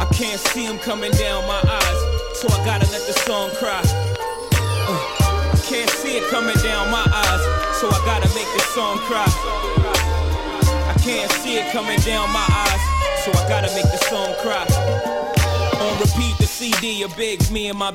I 0.00 0.08
can't 0.16 0.40
see 0.40 0.64
him 0.64 0.78
coming 0.78 1.12
down 1.12 1.46
my 1.46 1.60
eyes, 1.60 2.00
so 2.40 2.48
I 2.48 2.64
gotta 2.64 2.90
let 2.90 3.06
the 3.06 3.12
song 3.12 3.50
cry. 3.60 3.82
Uh, 4.88 5.52
I 5.52 5.60
can't 5.68 5.90
see 5.90 6.16
it 6.16 6.24
coming 6.30 6.56
down 6.64 6.90
my 6.90 7.04
eyes, 7.04 7.42
so 7.76 7.86
I 7.86 8.00
gotta 8.08 8.28
make 8.34 8.48
the 8.56 8.64
song 8.72 8.96
cry. 9.04 9.28
I 10.88 10.94
can't 11.04 11.30
see 11.44 11.58
it 11.58 11.70
coming 11.70 12.00
down 12.00 12.32
my 12.32 12.46
eyes, 12.48 12.97
so 13.32 13.38
I 13.38 13.48
gotta 13.48 13.72
make 13.74 13.84
the 13.84 13.98
song 14.08 14.34
cry. 14.40 14.64
On 15.80 15.92
repeat, 16.00 16.36
the 16.38 16.46
CD 16.46 17.02
of 17.02 17.14
Biggs, 17.16 17.50
me 17.50 17.68
and 17.68 17.78
my 17.78 17.92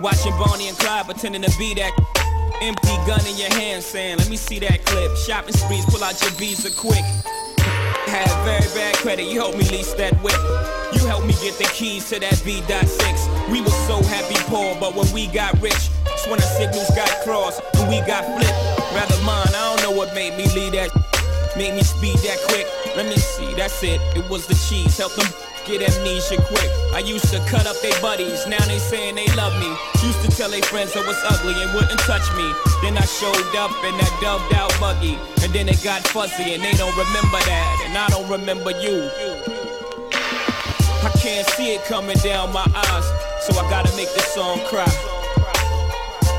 watching 0.00 0.32
Bonnie 0.38 0.68
and 0.68 0.78
Clyde 0.78 1.06
pretending 1.06 1.42
to 1.42 1.52
be 1.58 1.74
that 1.74 1.92
empty 2.62 2.96
gun 3.06 3.24
in 3.26 3.36
your 3.36 3.52
hand, 3.54 3.82
saying, 3.82 4.18
"Let 4.18 4.28
me 4.28 4.36
see 4.36 4.58
that 4.60 4.84
clip." 4.84 5.16
Shopping 5.16 5.56
sprees, 5.56 5.84
pull 5.86 6.02
out 6.02 6.20
your 6.22 6.30
visa 6.32 6.70
quick. 6.70 7.04
Had 8.06 8.30
very 8.44 8.68
bad 8.74 8.94
credit, 8.96 9.24
you 9.24 9.40
helped 9.40 9.58
me 9.58 9.64
lease 9.64 9.92
that 9.94 10.14
whip. 10.22 10.38
You 10.92 11.06
helped 11.06 11.26
me 11.26 11.34
get 11.42 11.58
the 11.58 11.64
keys 11.64 12.08
to 12.10 12.20
that 12.20 12.42
B.6. 12.44 13.28
We 13.50 13.60
were 13.60 13.78
so 13.86 14.02
happy 14.02 14.36
poor, 14.46 14.74
but 14.76 14.94
when 14.94 15.10
we 15.12 15.26
got 15.26 15.60
rich, 15.60 15.90
that's 16.04 16.26
when 16.26 16.40
our 16.40 16.52
signals 16.58 16.90
got 16.94 17.10
crossed, 17.24 17.60
and 17.74 17.88
we 17.88 18.00
got 18.02 18.24
flipped. 18.24 18.58
Rather 18.94 19.18
mine, 19.24 19.48
I 19.48 19.76
don't 19.76 19.82
know 19.82 19.90
what 19.90 20.14
made 20.14 20.36
me 20.36 20.46
leave 20.54 20.72
that. 20.72 21.13
Made 21.56 21.74
me 21.74 21.82
speed 21.84 22.18
that 22.26 22.38
quick. 22.48 22.66
Let 22.96 23.06
me 23.06 23.16
see, 23.16 23.54
that's 23.54 23.82
it. 23.82 24.00
It 24.16 24.28
was 24.28 24.46
the 24.46 24.54
cheese. 24.54 24.98
Help 24.98 25.14
them 25.14 25.30
get 25.64 25.82
amnesia 25.82 26.36
quick. 26.50 26.70
I 26.92 26.98
used 26.98 27.30
to 27.32 27.38
cut 27.46 27.66
up 27.66 27.80
their 27.80 27.94
buddies, 28.00 28.46
now 28.46 28.58
they 28.66 28.78
saying 28.78 29.14
they 29.14 29.26
love 29.34 29.54
me. 29.58 29.70
Used 30.02 30.20
to 30.22 30.30
tell 30.36 30.50
their 30.50 30.62
friends 30.62 30.96
I 30.96 31.06
was 31.06 31.16
ugly 31.24 31.54
and 31.62 31.72
wouldn't 31.74 32.00
touch 32.00 32.26
me. 32.36 32.52
Then 32.82 32.98
I 32.98 33.06
showed 33.06 33.54
up 33.56 33.70
in 33.84 33.96
that 33.98 34.18
dubbed 34.20 34.52
out 34.54 34.74
buggy. 34.80 35.16
And 35.42 35.52
then 35.52 35.68
it 35.68 35.82
got 35.82 36.06
fuzzy 36.08 36.54
and 36.54 36.62
they 36.62 36.72
don't 36.72 36.96
remember 36.96 37.38
that. 37.38 37.84
And 37.86 37.96
I 37.96 38.08
don't 38.08 38.28
remember 38.28 38.70
you. 38.82 39.08
I 41.06 41.10
can't 41.22 41.46
see 41.50 41.74
it 41.74 41.84
coming 41.84 42.16
down 42.18 42.52
my 42.52 42.66
eyes, 42.74 43.06
so 43.46 43.58
I 43.58 43.68
gotta 43.70 43.94
make 43.96 44.12
this 44.12 44.26
song 44.34 44.58
cry. 44.66 44.90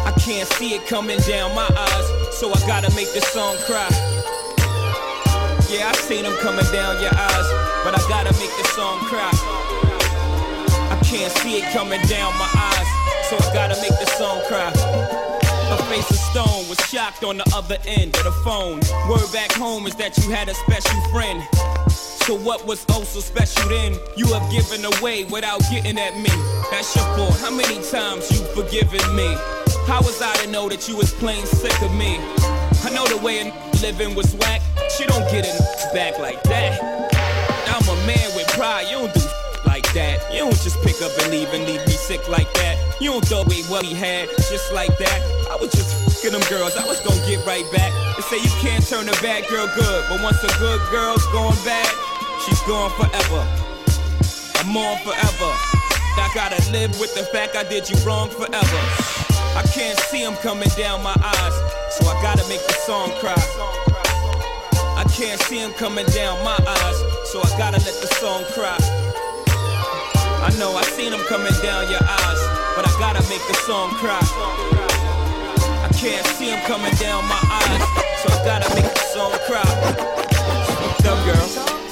I 0.05 0.11
can't 0.19 0.47
see 0.53 0.75
it 0.75 0.85
coming 0.87 1.19
down 1.19 1.55
my 1.55 1.67
eyes, 1.67 2.35
so 2.35 2.51
I 2.51 2.59
gotta 2.67 2.93
make 2.95 3.11
this 3.13 3.27
song 3.27 3.55
cry. 3.65 3.89
Yeah, 5.69 5.89
I 5.89 5.93
seen 5.95 6.23
them 6.23 6.37
coming 6.37 6.65
down 6.71 7.01
your 7.01 7.13
eyes, 7.13 7.47
but 7.83 7.97
I 7.97 8.01
gotta 8.07 8.31
make 8.37 8.53
this 8.55 8.69
song 8.73 8.99
cry. 9.05 9.31
I 10.91 10.99
can't 11.03 11.31
see 11.41 11.57
it 11.57 11.73
coming 11.73 12.01
down 12.07 12.33
my 12.37 12.49
eyes, 12.53 12.87
so 13.29 13.35
I 13.37 13.53
gotta 13.53 13.75
make 13.81 13.97
this 13.99 14.13
song 14.13 14.41
cry. 14.47 14.69
Her 15.69 15.77
face 15.89 16.09
of 16.11 16.17
stone 16.17 16.69
was 16.69 16.77
shocked 16.87 17.23
on 17.23 17.37
the 17.37 17.51
other 17.55 17.77
end 17.85 18.15
of 18.15 18.25
the 18.25 18.31
phone. 18.43 18.79
Word 19.09 19.31
back 19.33 19.51
home 19.53 19.87
is 19.87 19.95
that 19.95 20.15
you 20.19 20.29
had 20.29 20.49
a 20.49 20.53
special 20.53 21.01
friend. 21.09 21.41
So 21.89 22.37
what 22.37 22.65
was 22.67 22.85
oh 22.89 23.03
so 23.03 23.19
special 23.19 23.67
then? 23.67 23.97
You 24.15 24.27
have 24.33 24.49
given 24.51 24.85
away 24.85 25.25
without 25.25 25.61
getting 25.71 25.97
at 25.97 26.15
me. 26.15 26.29
That's 26.69 26.95
your 26.95 27.05
fault. 27.17 27.39
How 27.39 27.49
many 27.49 27.81
times 27.89 28.29
you 28.29 28.45
forgiven 28.53 29.15
me? 29.15 29.35
How 29.87 30.01
was 30.01 30.21
I 30.21 30.35
to 30.43 30.51
know 30.51 30.69
that 30.69 30.87
you 30.87 30.95
was 30.95 31.11
plain 31.13 31.45
sick 31.45 31.81
of 31.81 31.93
me? 31.95 32.17
I 32.85 32.91
know 32.93 33.05
the 33.07 33.17
way 33.17 33.41
a 33.41 33.75
living 33.81 34.13
was 34.15 34.33
whack. 34.35 34.61
She 34.97 35.05
don't 35.05 35.29
get 35.29 35.43
it 35.43 35.59
back 35.93 36.19
like 36.19 36.41
that. 36.43 36.79
I'm 37.67 37.83
a 37.83 38.07
man 38.07 38.31
with 38.35 38.47
pride. 38.55 38.87
You 38.87 39.03
don't 39.03 39.13
do 39.13 39.19
like 39.65 39.91
that. 39.91 40.31
You 40.31 40.47
don't 40.47 40.61
just 40.63 40.79
pick 40.83 41.01
up 41.01 41.11
and 41.19 41.31
leave 41.31 41.51
and 41.51 41.65
leave 41.65 41.85
me 41.85 41.91
sick 41.91 42.29
like 42.29 42.47
that. 42.53 42.79
You 43.01 43.11
don't 43.11 43.27
throw 43.27 43.41
away 43.41 43.59
what 43.67 43.83
he 43.83 43.93
had 43.93 44.29
just 44.47 44.71
like 44.71 44.97
that. 44.97 45.19
I 45.51 45.57
was 45.59 45.71
just 45.71 45.91
fucking 46.07 46.31
them 46.31 46.47
girls. 46.47 46.77
I 46.77 46.87
was 46.87 47.01
gonna 47.01 47.19
get 47.27 47.45
right 47.45 47.67
back. 47.75 47.91
They 48.15 48.23
say 48.23 48.39
you 48.39 48.53
can't 48.63 48.87
turn 48.87 49.09
a 49.09 49.17
bad 49.19 49.43
girl 49.49 49.67
good, 49.75 50.05
but 50.07 50.23
once 50.23 50.41
a 50.43 50.51
good 50.63 50.79
girl's 50.87 51.25
gone 51.35 51.59
bad, 51.67 51.91
she's 52.47 52.61
gone 52.63 52.91
forever. 52.95 53.43
I'm 54.63 54.71
on 54.77 54.95
forever. 55.03 55.51
I 56.15 56.31
gotta 56.33 56.63
live 56.71 56.97
with 57.01 57.13
the 57.15 57.23
fact 57.35 57.57
I 57.57 57.67
did 57.67 57.89
you 57.89 57.97
wrong 58.07 58.29
forever. 58.29 58.79
I 59.59 59.63
can't 59.75 59.99
see 60.07 60.23
him 60.23 60.35
coming 60.39 60.71
down 60.77 61.03
my 61.03 61.15
eyes, 61.19 61.55
so 61.99 62.07
I 62.07 62.15
gotta 62.23 62.47
make 62.47 62.65
the 62.65 62.73
song 62.87 63.11
cry. 63.19 63.35
Can't 65.15 65.39
see 65.43 65.59
him 65.59 65.71
coming 65.71 66.05
down 66.07 66.43
my 66.43 66.59
eyes, 66.67 66.97
so 67.31 67.39
I 67.39 67.47
gotta 67.57 67.77
let 67.77 67.95
the 68.01 68.07
song 68.19 68.43
cry. 68.51 68.75
I 70.43 70.53
know 70.59 70.75
I 70.75 70.83
seen 70.83 71.13
him 71.13 71.21
coming 71.21 71.53
down 71.63 71.89
your 71.89 72.03
eyes, 72.03 72.41
but 72.75 72.85
I 72.85 72.93
gotta 72.99 73.21
make 73.29 73.39
the 73.47 73.53
song 73.63 73.91
cry. 73.91 74.19
I 75.81 75.89
can't 75.97 76.27
see 76.35 76.49
him 76.49 76.59
coming 76.67 76.93
down 76.95 77.23
my 77.29 77.39
eyes, 77.49 77.81
so 78.23 78.33
I 78.33 78.43
gotta 78.43 78.75
make 78.75 78.93
the 78.93 79.05
song 79.13 79.31
cry. 79.47 79.63
Up, 81.07 81.25
girl? 81.25 81.84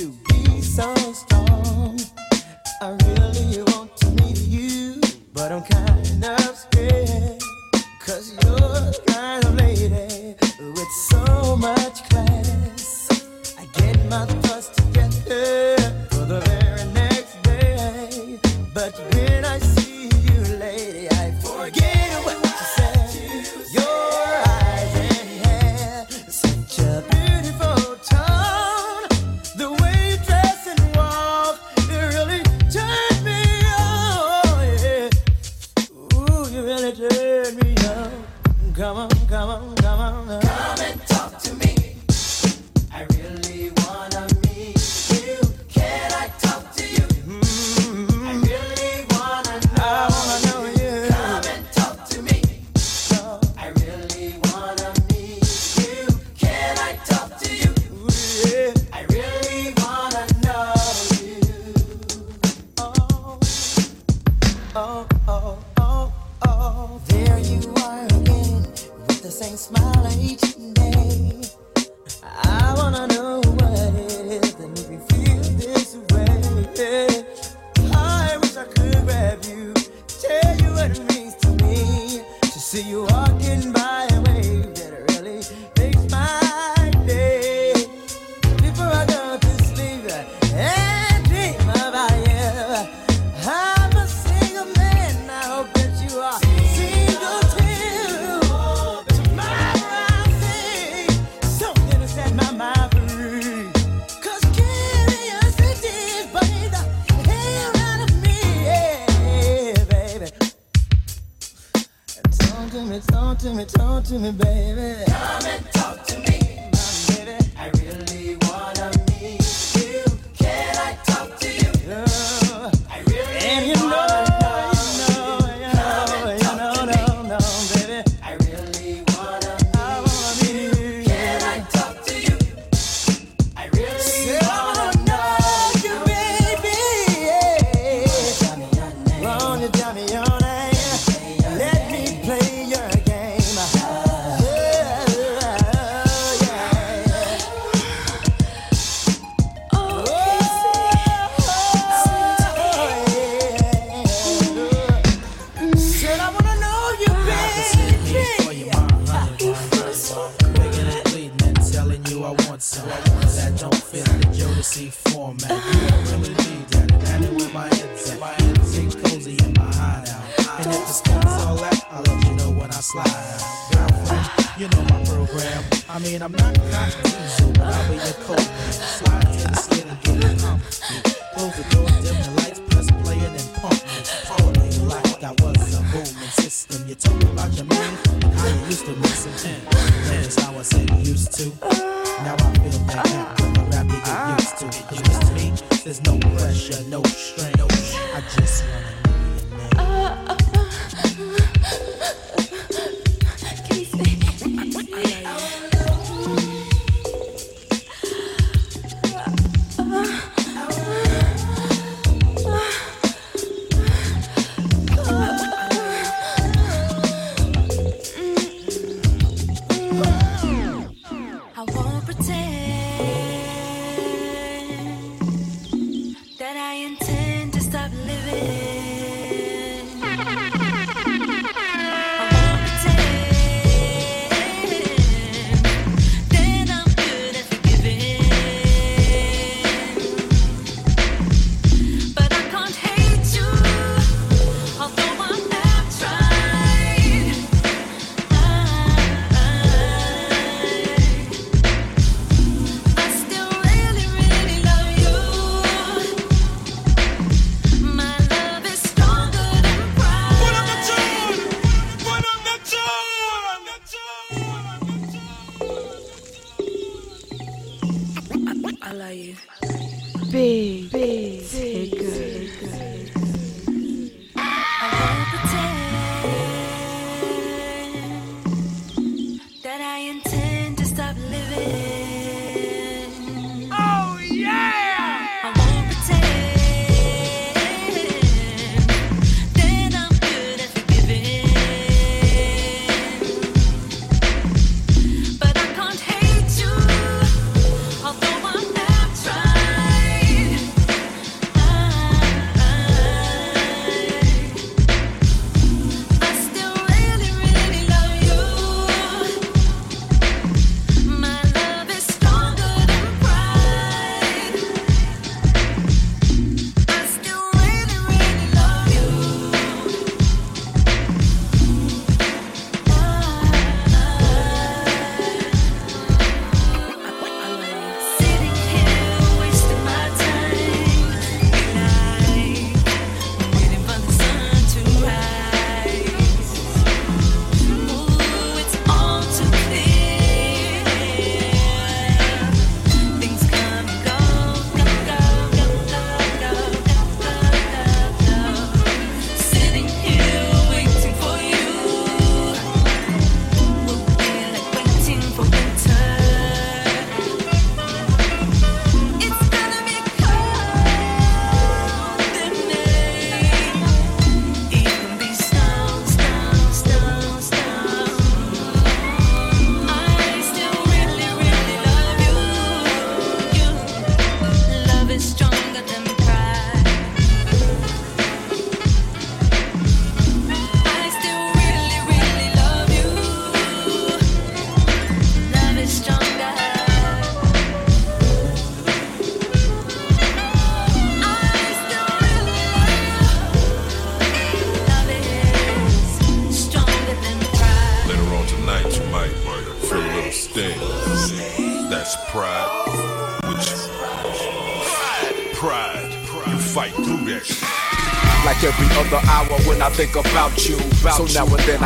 To 0.00 0.06
be 0.28 0.62
so 0.62 0.94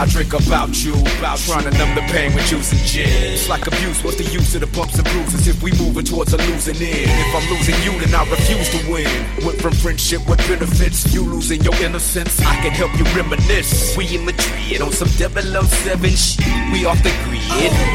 I 0.05 0.07
drink 0.07 0.35
about 0.35 0.85
you. 0.85 0.93
About 1.17 1.39
trying 1.39 1.65
to 1.65 1.71
numb 1.79 1.95
the 1.95 2.03
pain 2.13 2.35
with 2.35 2.53
and 2.53 2.85
gin. 2.85 3.09
It's 3.33 3.49
like 3.49 3.67
abuse. 3.67 4.05
What's 4.05 4.19
the 4.19 4.25
use 4.25 4.55
of 4.55 4.61
the 4.61 4.67
bumps 4.67 4.99
and 4.99 5.09
bruises 5.09 5.49
if 5.49 5.63
we 5.63 5.73
moving 5.81 6.05
towards 6.05 6.35
a 6.35 6.37
losing 6.37 6.77
end? 6.77 7.09
If 7.09 7.33
I'm 7.33 7.49
losing 7.49 7.75
you, 7.81 7.99
then 8.05 8.15
I 8.15 8.29
refuse 8.29 8.69
to 8.77 8.93
win. 8.93 9.09
Went 9.47 9.59
from 9.63 9.73
friendship 9.73 10.21
with 10.29 10.45
benefits, 10.47 11.09
you 11.15 11.25
losing 11.25 11.63
your 11.63 11.75
innocence. 11.77 12.39
I 12.43 12.57
can 12.61 12.73
help 12.73 12.93
you 13.01 13.05
reminisce. 13.17 13.97
We 13.97 14.15
in 14.15 14.27
Madrid 14.27 14.83
on 14.83 14.93
some 14.93 15.09
devil 15.17 15.41
007 15.41 16.11
shit. 16.11 16.45
We 16.71 16.85
off 16.85 17.03
the 17.03 17.09
grid, 17.25 17.34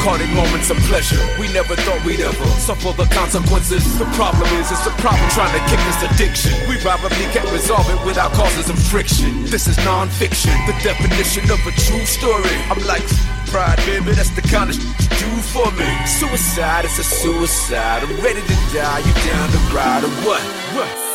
caught 0.00 0.20
in 0.20 0.32
moments 0.34 0.70
of 0.70 0.76
pleasure. 0.88 1.20
We 1.38 1.52
never 1.52 1.76
thought 1.76 2.04
we'd 2.04 2.20
ever 2.20 2.46
suffer 2.58 2.92
the 2.96 3.06
consequences. 3.12 3.84
The 3.98 4.08
problem 4.16 4.48
is, 4.58 4.72
it's 4.72 4.84
the 4.84 4.94
problem 4.98 5.28
trying 5.30 5.52
to 5.52 5.62
kick 5.68 5.80
this 5.84 6.00
addiction. 6.10 6.52
We 6.68 6.76
probably 6.80 7.26
can't 7.30 7.50
resolve 7.52 7.88
it 7.90 8.00
without 8.04 8.32
causes 8.32 8.68
of 8.70 8.78
friction. 8.90 9.44
This 9.44 9.68
is 9.68 9.76
non-fiction, 9.84 10.52
the 10.66 10.76
definition 10.82 11.44
of 11.50 11.60
a 11.66 11.72
true 11.72 12.06
story. 12.06 12.56
I'm 12.72 12.80
like 12.86 13.04
pride, 13.52 13.78
baby, 13.84 14.12
that's 14.12 14.30
the 14.30 14.42
kind 14.42 14.70
of 14.70 14.76
do 15.20 15.30
for 15.52 15.70
me. 15.72 15.88
Suicide, 16.06 16.84
it's 16.84 16.98
a 16.98 17.04
suicide. 17.04 18.02
I'm 18.02 18.16
ready 18.24 18.40
to 18.40 18.56
die, 18.72 19.00
you 19.00 19.12
down 19.28 19.48
to 19.50 19.60
ride 19.74 20.04
or 20.04 20.14
what? 20.24 20.42
What? 20.74 21.09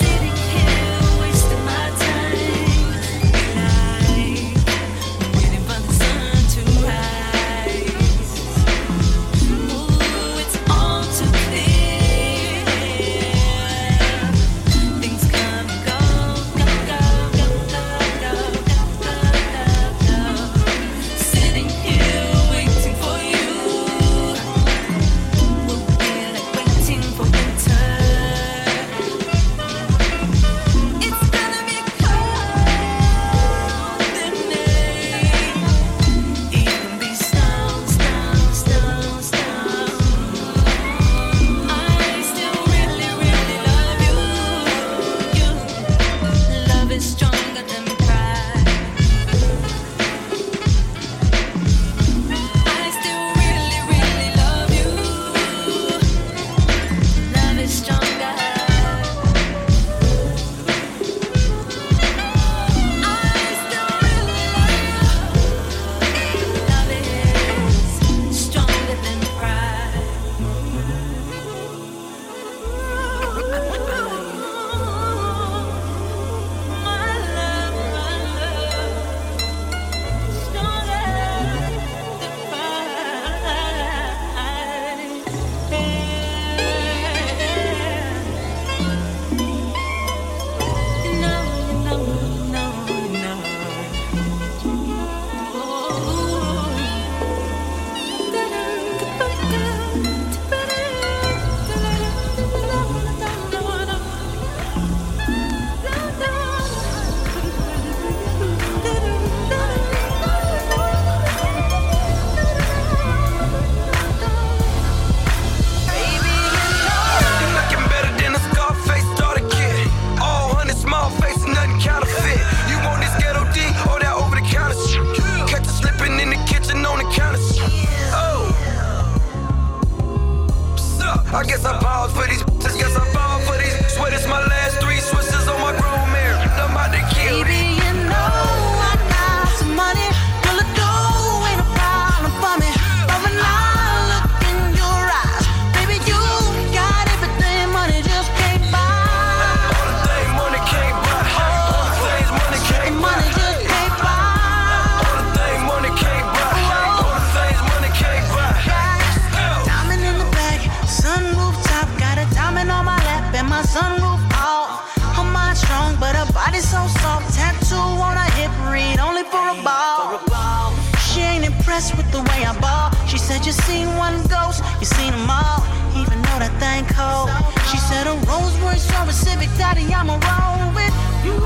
You 173.46 173.52
seen 173.52 173.86
one 173.96 174.24
ghost, 174.26 174.64
you 174.80 174.88
seen 174.88 175.12
them 175.12 175.30
all, 175.30 175.62
even 175.94 176.18
though 176.26 176.40
that 176.42 176.50
thing 176.58 176.82
cold. 176.98 177.30
She 177.70 177.78
said 177.78 178.08
a 178.08 178.18
Rolls 178.26 178.58
Royce 178.58 178.90
or 178.98 179.06
a 179.08 179.14
Civic, 179.14 179.50
Daddy, 179.56 179.86
I'ma 179.94 180.18
roll 180.18 180.74
with 180.74 180.96
you. 181.22 181.38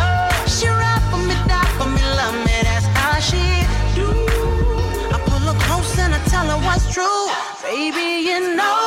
Oh, 0.00 0.32
she 0.48 0.66
ride 0.66 1.04
for 1.12 1.20
me, 1.20 1.36
die 1.44 1.68
for 1.76 1.92
me, 1.92 2.00
love 2.16 2.36
me, 2.40 2.56
that's 2.64 2.88
how 2.96 3.20
she 3.20 3.68
do. 3.92 4.08
I 5.12 5.20
pull 5.28 5.44
her 5.44 5.58
close 5.68 5.92
and 5.98 6.14
I 6.14 6.24
tell 6.24 6.48
her 6.48 6.60
what's 6.64 6.90
true. 6.90 7.28
Baby, 7.62 8.24
you 8.24 8.56
know 8.56 8.77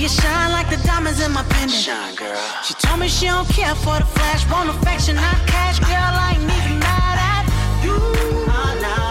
you 0.00 0.08
shine 0.08 0.50
like 0.50 0.70
the 0.70 0.78
diamonds 0.86 1.20
in 1.20 1.30
my 1.30 1.42
pendant. 1.50 1.72
Shine, 1.72 2.14
girl. 2.14 2.40
She 2.64 2.72
told 2.74 3.00
me 3.00 3.08
she 3.08 3.26
don't 3.26 3.46
care 3.48 3.74
for 3.74 3.98
the 3.98 4.06
flash, 4.06 4.48
want 4.50 4.70
affection, 4.70 5.16
not 5.16 5.36
cash. 5.46 5.78
Girl, 5.78 5.92
I 5.92 6.32
ain't 6.40 6.50
even 6.58 6.78
mad 6.78 7.18
at 7.36 7.44
you. 7.84 7.98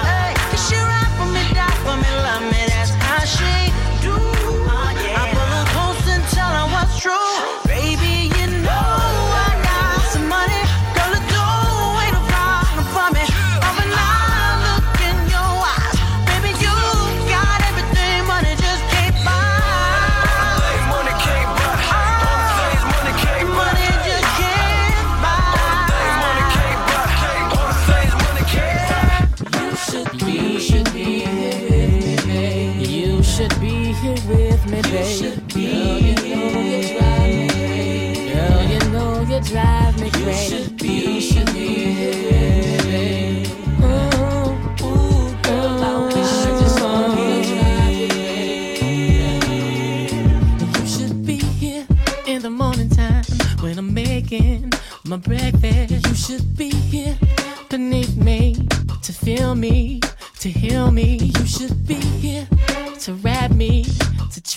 Hey, 0.10 0.34
'cause 0.50 0.64
she 0.68 0.76
ride 0.76 1.14
for 1.18 1.28
me, 1.36 1.44
die 1.54 1.78
for 1.86 1.96
me, 1.96 2.10
love 2.26 2.42
me. 2.52 2.62
That's 2.74 2.90
how 3.06 3.24
she 3.36 3.54
do. 4.02 4.16
Oh, 4.18 5.22
I 5.22 5.24
pull 5.34 5.50
her 5.58 5.66
close 5.74 6.08
and 6.14 6.24
tell 6.34 6.52
her 6.60 6.68
what's 6.74 6.98
true. 6.98 7.39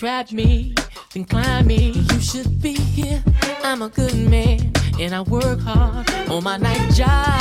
trap 0.03 0.33
me, 0.33 0.75
then 1.13 1.23
climb 1.23 1.65
me. 1.65 1.91
You 1.91 2.19
should 2.19 2.61
be 2.61 2.73
here. 2.73 3.23
I'm 3.63 3.81
a 3.81 3.87
good 3.87 4.13
man, 4.29 4.73
and 4.99 5.15
I 5.15 5.21
work 5.21 5.61
hard 5.61 6.09
on 6.29 6.43
my 6.43 6.57
night 6.57 6.93
job. 6.93 7.32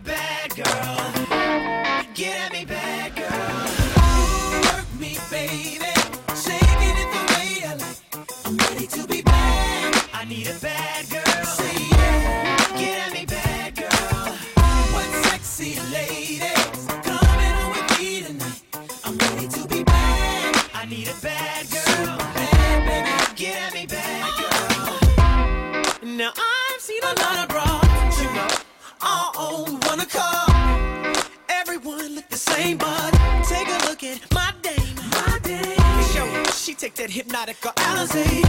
back. 0.00 0.27
Hpnotiq 37.08 37.64
or 37.64 37.72
Alizé. 37.88 38.47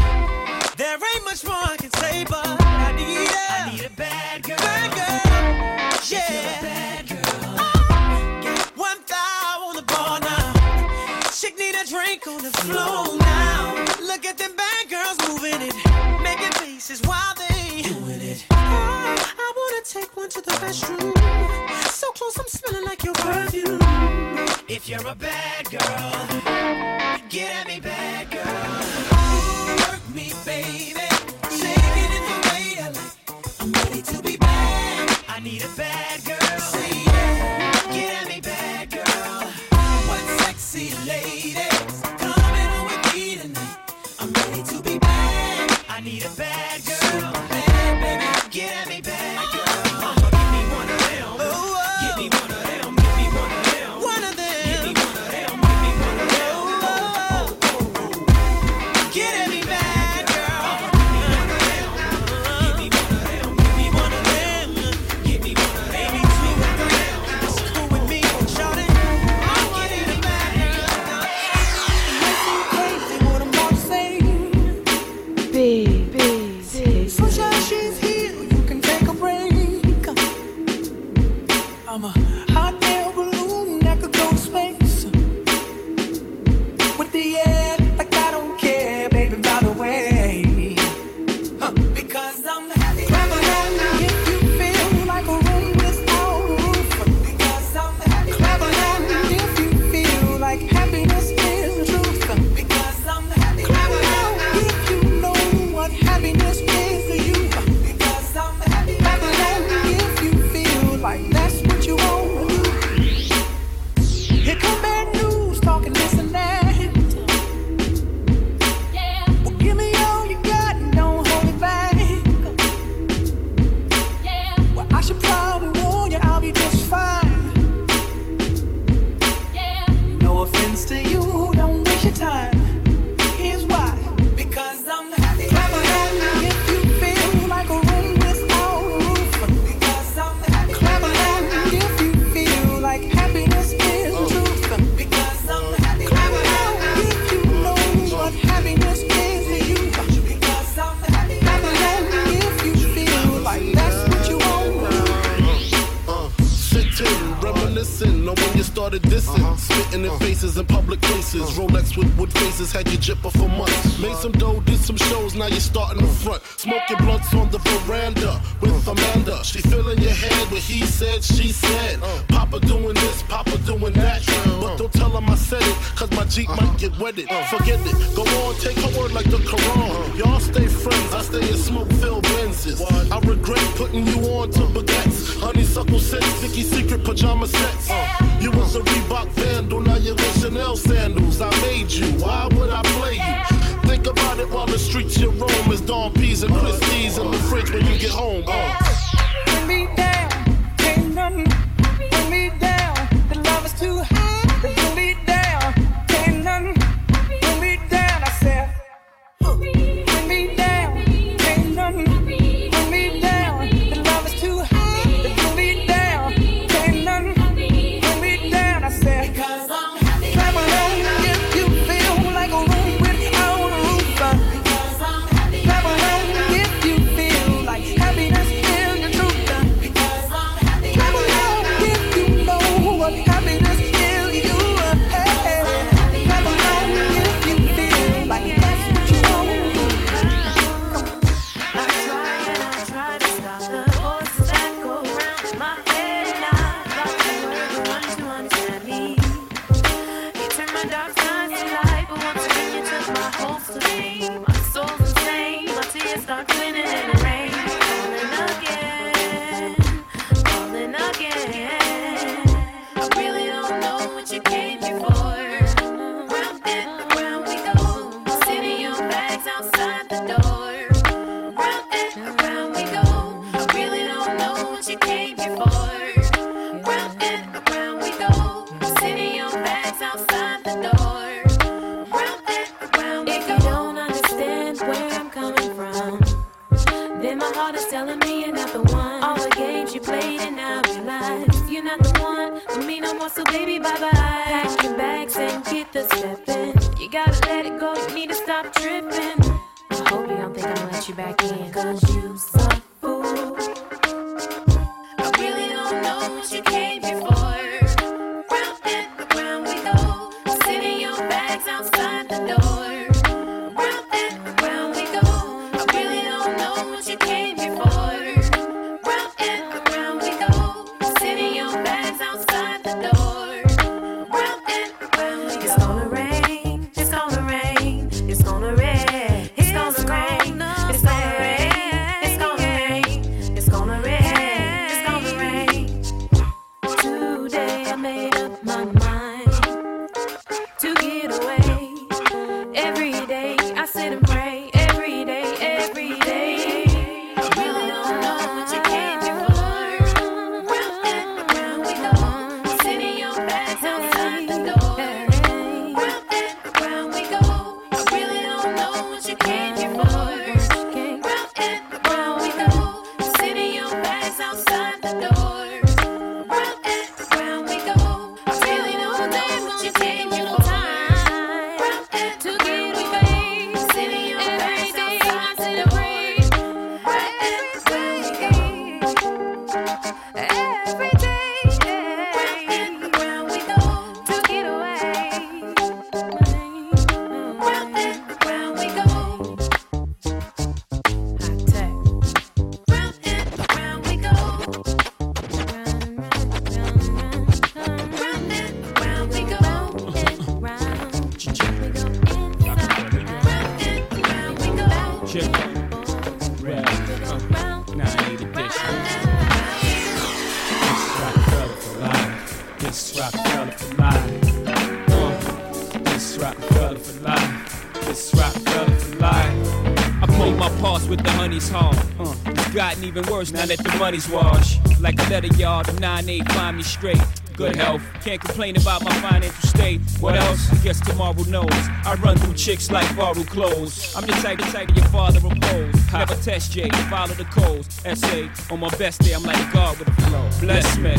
first, 423.39 423.53
now 423.53 423.65
that 423.65 423.77
the 423.77 423.97
money's 423.97 424.27
washed. 424.27 424.79
Like 424.99 425.17
a 425.19 425.29
letter, 425.29 425.47
y'all, 425.55 425.83
the 425.83 425.93
9-8 425.93 426.51
find 426.51 426.77
me 426.77 426.83
straight 426.83 427.21
good 427.55 427.75
health. 427.75 428.01
Can't 428.21 428.41
complain 428.41 428.75
about 428.75 429.03
my 429.03 429.13
financial 429.21 429.69
state. 429.69 430.01
What 430.19 430.35
else? 430.35 430.71
I 430.71 430.75
guess 430.83 430.99
tomorrow 430.99 431.43
knows. 431.43 431.81
I 432.05 432.15
run 432.21 432.37
through 432.37 432.55
chicks 432.55 432.91
like 432.91 433.07
borrowed 433.15 433.47
clothes. 433.47 434.13
I'm 434.15 434.25
the 434.25 434.33
type, 434.33 434.59
the 434.59 434.65
type 434.65 434.89
of 434.89 434.97
your 434.97 435.05
father 435.05 435.39
opposed. 435.39 436.13
Never 436.13 436.35
test 436.35 436.71
J, 436.73 436.89
follow 437.09 437.33
the 437.33 437.45
codes. 437.45 438.01
SA, 438.19 438.73
on 438.73 438.79
my 438.81 438.89
best 438.97 439.21
day, 439.21 439.33
I'm 439.33 439.43
like 439.43 439.73
God 439.73 439.97
with 439.99 440.07
a 440.09 440.21
flow. 440.23 440.49
Bless 440.59 440.97
me. 440.97 441.15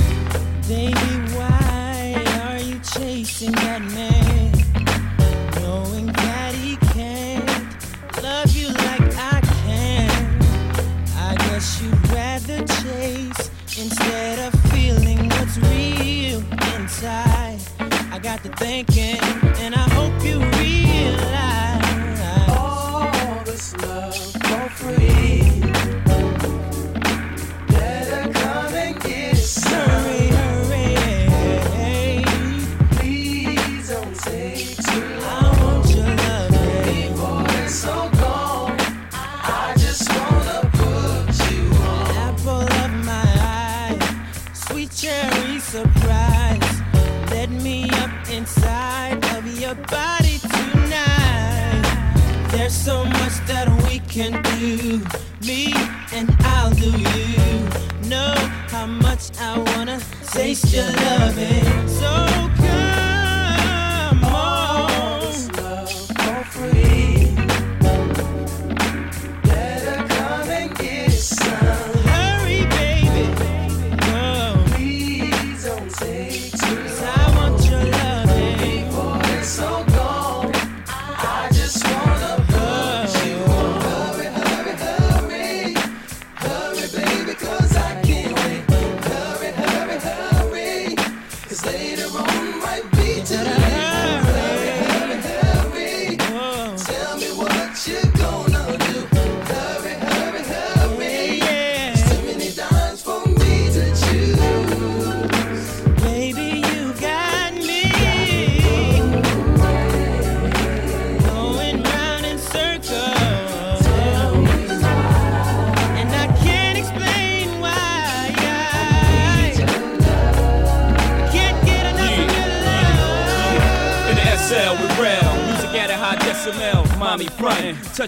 Baby, 0.68 0.92
why 1.36 2.22
are 2.42 2.60
you 2.62 2.78
chasing 2.80 3.52
that 3.52 3.80
man? 3.80 4.29
waste 60.50 60.74
your 60.74 60.90
loving. 60.90 61.79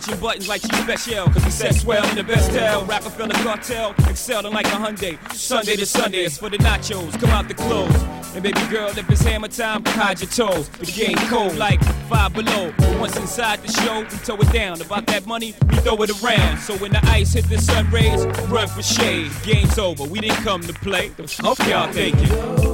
punching 0.03 0.21
buttons 0.21 0.49
like 0.49 0.61
she's 0.61 0.79
special. 0.79 1.27
Cause 1.27 1.45
we 1.45 1.51
said 1.51 1.75
swell 1.75 2.09
in 2.09 2.17
the 2.17 2.25
best 2.25 2.51
tell. 2.51 2.85
Rockefeller 2.85 3.35
cartel, 3.35 3.95
excelling 4.09 4.53
like 4.53 4.67
a 4.67 4.71
Hyundai. 4.71 5.19
Sunday 5.33 5.77
to 5.77 5.87
Sunday, 5.87 6.25
it's 6.25 6.39
for 6.39 6.51
the 6.51 6.59
nachos. 6.59 7.19
Come 7.21 7.31
out 7.31 7.49
the 7.49 7.55
clothes. 7.55 7.95
And 8.35 8.43
baby 8.43 8.61
girl, 8.71 8.89
if 8.89 9.09
it's 9.11 9.23
hammer 9.23 9.49
time, 9.49 9.85
hide 9.85 10.21
your 10.21 10.31
toes. 10.31 10.69
The 10.69 10.87
game 10.87 11.17
cold 11.29 11.57
like 11.57 11.83
five 12.09 12.33
below. 12.33 12.73
But 12.79 12.99
once 12.99 13.17
inside 13.17 13.63
the 13.63 13.73
show, 13.73 14.01
we 14.01 14.19
tow 14.25 14.37
it 14.37 14.53
down. 14.53 14.81
About 14.81 15.07
that 15.07 15.27
money, 15.27 15.55
we 15.69 15.77
throw 15.77 16.03
it 16.03 16.23
around. 16.23 16.59
So 16.59 16.77
when 16.77 16.93
the 16.93 17.01
ice 17.05 17.35
hit 17.35 17.49
the 17.49 17.59
sun 17.59 17.91
rays, 17.91 18.25
run 18.49 18.69
for 18.69 18.83
shade. 18.83 19.31
Game's 19.45 19.79
over, 19.79 20.05
we 20.05 20.21
didn't 20.21 20.43
come 20.43 20.63
to 20.63 20.73
play. 20.73 21.09
The 21.09 21.29
fuck 21.29 21.59
y'all 21.69 21.93
thinking? 21.93 22.72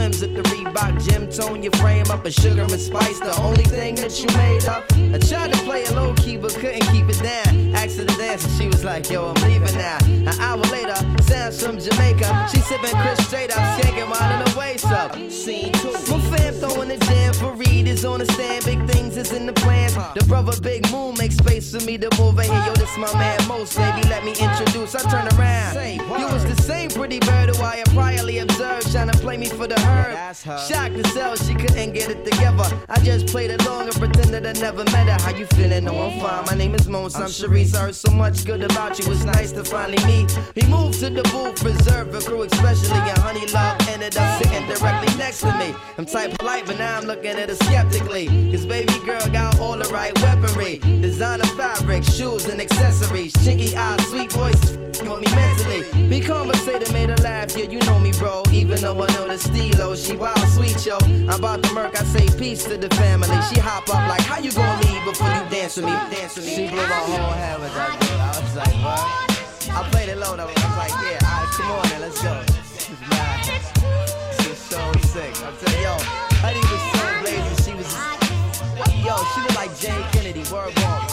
Swims 0.00 0.22
at 0.22 0.34
the 0.34 0.42
Reebok 0.50 1.04
gym 1.04 1.28
tone 1.28 1.62
your 1.62 1.72
frame 1.72 2.06
up, 2.10 2.24
a 2.24 2.30
sugar 2.30 2.62
and 2.62 2.80
spice. 2.80 3.18
The 3.20 3.36
only 3.42 3.64
thing 3.64 3.96
that 3.96 4.18
you 4.20 4.28
made 4.36 4.64
up. 4.66 4.84
I 4.92 5.18
tried 5.18 5.52
to 5.52 5.58
play 5.64 5.82
it 5.82 5.92
low 5.92 6.14
key, 6.14 6.36
but 6.36 6.54
couldn't 6.54 6.86
keep 6.92 7.08
it 7.08 7.22
down. 7.22 7.70
To 7.90 8.04
dance, 8.04 8.44
and 8.44 8.52
she 8.56 8.68
was 8.68 8.84
like, 8.84 9.10
Yo, 9.10 9.26
I'm 9.26 9.42
leaving 9.42 9.76
now. 9.76 9.98
An 10.04 10.28
hour 10.38 10.62
later, 10.70 10.94
sounds 11.22 11.60
from 11.60 11.78
Jamaica. 11.78 12.48
She 12.52 12.60
sipping 12.60 12.96
Chris 13.02 13.26
straight 13.26 13.50
up, 13.50 13.80
skanking 13.80 14.08
while 14.08 14.30
in 14.32 14.44
the 14.44 14.58
waist 14.58 14.86
up. 14.86 15.12
Scene 15.28 15.72
two. 15.72 15.90
My 15.92 16.20
fam 16.30 16.54
throwing 16.54 16.88
the 16.88 16.98
jam 16.98 17.34
for 17.34 17.52
Reed 17.52 17.88
is 17.88 18.04
on 18.04 18.20
the 18.20 18.26
stand. 18.26 18.64
Big 18.64 18.88
things 18.88 19.16
is 19.16 19.32
in 19.32 19.44
the 19.44 19.52
plans. 19.54 19.94
The 20.14 20.24
brother 20.28 20.58
Big 20.60 20.88
Moon 20.92 21.16
makes 21.18 21.39
for 21.70 21.84
me 21.84 21.96
to 21.98 22.08
move 22.18 22.38
in 22.38 22.46
here. 22.46 22.64
Yo, 22.66 22.72
this 22.74 22.96
my 22.96 23.12
man 23.14 23.38
Most, 23.46 23.76
baby. 23.76 24.02
Let 24.08 24.24
me 24.24 24.30
introduce. 24.30 24.94
I 24.94 25.02
turn 25.10 25.28
around. 25.38 25.76
You 26.18 26.26
was 26.26 26.44
the 26.44 26.60
same 26.62 26.90
pretty 26.90 27.20
bird 27.20 27.54
who 27.54 27.62
I 27.62 27.76
had 27.76 27.86
priorly 27.88 28.42
observed, 28.42 28.90
trying 28.90 29.10
to 29.10 29.18
play 29.18 29.36
me 29.36 29.46
for 29.46 29.66
the 29.66 29.78
herb. 29.80 30.34
Shocked 30.34 30.96
to 30.96 31.04
sell, 31.10 31.36
she 31.36 31.54
couldn't 31.54 31.92
get 31.92 32.10
it 32.10 32.24
together. 32.24 32.68
I 32.88 32.98
just 33.00 33.26
played 33.28 33.50
along 33.60 33.88
and 33.88 33.96
pretended 33.96 34.46
I 34.46 34.52
never 34.52 34.84
met 34.84 35.06
her. 35.08 35.18
How 35.24 35.36
you 35.36 35.46
feeling? 35.46 35.84
No, 35.84 35.92
I'm 35.98 36.20
fine. 36.20 36.44
My 36.46 36.54
name 36.54 36.74
is 36.74 36.88
Mons. 36.88 37.14
I'm 37.16 37.28
Sharice. 37.28 37.74
I 37.74 37.82
heard 37.82 37.94
so 37.94 38.10
much 38.10 38.44
good 38.44 38.62
about 38.62 38.98
you. 38.98 39.10
It's 39.12 39.24
nice 39.24 39.52
to 39.52 39.64
finally 39.64 40.02
meet. 40.06 40.30
He 40.54 40.66
moved 40.66 40.98
to 41.00 41.10
the 41.10 41.22
booth, 41.24 41.62
reserved 41.62 42.12
for 42.12 42.20
crew, 42.28 42.42
especially. 42.42 42.98
And 42.98 43.18
Honey 43.18 43.46
Love 43.46 43.69
me. 45.60 45.74
I'm 45.98 46.06
type 46.06 46.36
polite, 46.38 46.66
but 46.66 46.78
now 46.78 46.98
I'm 46.98 47.04
looking 47.04 47.30
at 47.30 47.48
her 47.48 47.54
skeptically. 47.54 48.26
Cause 48.50 48.66
baby 48.66 48.98
girl 49.04 49.24
got 49.28 49.60
all 49.60 49.76
the 49.76 49.88
right 49.90 50.12
weaponry. 50.22 50.78
Designer 50.78 51.44
fabric, 51.44 52.02
shoes 52.04 52.46
and 52.46 52.60
accessories. 52.60 53.32
Chinky 53.34 53.74
eyes, 53.76 54.04
sweet 54.08 54.32
voice, 54.32 54.76
want 55.06 55.20
me 55.20 55.28
mentally. 55.34 55.84
Be 56.08 56.20
conversated, 56.20 56.90
made 56.92 57.10
her 57.10 57.16
laugh. 57.16 57.56
Yeah, 57.56 57.66
you 57.66 57.78
know 57.80 57.98
me, 57.98 58.12
bro. 58.12 58.42
Even 58.50 58.80
though 58.80 59.02
I 59.02 59.06
know 59.14 59.28
the 59.28 59.38
stilo, 59.38 59.94
she 59.94 60.16
wild 60.16 60.38
sweet, 60.48 60.84
yo. 60.84 60.98
I'm 60.98 61.30
about 61.30 61.62
to 61.62 61.72
murk, 61.74 62.00
I 62.00 62.04
say 62.04 62.26
peace 62.38 62.64
to 62.64 62.76
the 62.76 62.88
family. 62.96 63.28
She 63.52 63.60
hop 63.60 63.88
up 63.88 64.08
like, 64.08 64.22
how 64.22 64.38
you 64.38 64.52
gonna 64.52 64.82
leave 64.86 65.04
before 65.04 65.28
you 65.28 65.44
dance 65.50 65.76
with 65.76 65.86
me? 65.86 65.92
Dance 65.92 66.36
with 66.36 66.46
me. 66.46 66.56
She 66.56 66.68
blew 66.68 66.76
my 66.76 67.02
whole 67.10 67.32
head 67.32 67.60
with 67.60 67.74
that 67.74 68.00
girl. 68.00 68.20
I 68.20 68.40
was 68.40 68.56
like, 68.56 68.74
what? 68.84 69.06
I 69.70 69.88
played 69.90 70.08
it 70.08 70.18
low 70.18 70.36
though. 70.36 70.44
I 70.44 70.46
was 70.46 70.76
like, 70.76 70.92
yeah, 71.04 71.18
alright, 71.22 71.48
come 71.52 71.70
on 71.70 71.88
then, 71.88 72.00
let's 72.00 72.20
go. 72.22 72.42
So 74.70 74.92
sick. 75.02 75.34
I'm 75.42 75.56
telling 75.56 75.82
yo, 75.82 75.96
Honey 76.38 76.60
was 76.60 76.82
so 76.94 77.20
blazing. 77.20 77.56
She 77.64 77.74
was, 77.74 77.90
yo, 79.04 79.16
she 79.34 79.40
was 79.42 79.56
like 79.56 79.76
Jayne 79.76 80.04
Kennedy, 80.12 80.44
word 80.52 80.72
walk. 80.78 81.08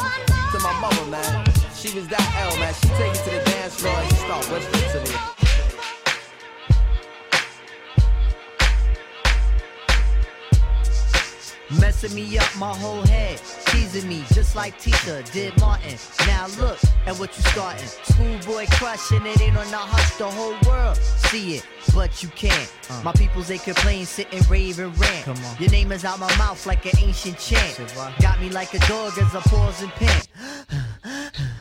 To 0.52 0.60
my 0.60 0.80
mother, 0.80 1.06
man. 1.10 1.44
She 1.74 1.90
was 1.98 2.08
that 2.10 2.22
L, 2.38 2.56
man. 2.60 2.72
She 2.76 2.88
take 2.90 3.16
it 3.16 3.24
to 3.24 3.32
the 3.32 3.42
dance 3.50 3.82
floor 3.82 3.96
and 3.98 4.10
she 4.10 4.16
start 4.18 4.46
whispering 4.52 5.06
to 5.06 5.12
me. 5.12 5.37
Messing 11.80 12.16
me 12.16 12.38
up 12.38 12.50
my 12.58 12.74
whole 12.74 13.02
head, 13.04 13.42
teasing 13.68 14.08
me 14.08 14.24
just 14.34 14.56
like 14.56 14.80
Tisha 14.80 15.30
did 15.32 15.60
Martin. 15.60 15.98
Now 16.26 16.48
look 16.60 16.80
at 17.06 17.16
what 17.20 17.36
you 17.36 17.44
starting. 17.44 17.88
Schoolboy 18.04 18.68
crushing 18.72 19.26
it 19.26 19.42
ain't 19.42 19.58
on 19.58 19.70
the 19.70 19.78
hush, 19.78 20.16
the 20.18 20.30
whole 20.30 20.56
world 20.66 20.98
see 21.28 21.56
it, 21.56 21.66
but 21.94 22.24
you 22.24 22.30
can't. 22.30 22.72
Uh. 22.90 23.02
My 23.04 23.12
peoples 23.12 23.48
they 23.48 23.58
complain, 23.58 24.06
sit 24.06 24.28
and 24.32 24.48
rave 24.50 24.80
and 24.80 24.98
rant. 25.00 25.26
Come 25.26 25.38
on. 25.44 25.58
Your 25.60 25.70
name 25.70 25.92
is 25.92 26.06
out 26.06 26.20
my 26.20 26.36
mouth 26.38 26.66
like 26.66 26.86
an 26.86 27.00
ancient 27.00 27.38
chant. 27.38 27.82
Got 28.22 28.40
me 28.40 28.50
like 28.50 28.74
a 28.74 28.80
dog 28.88 29.18
as 29.18 29.36
I 29.36 29.42
pause 29.42 29.82
and 29.82 29.92
pant. 29.92 30.28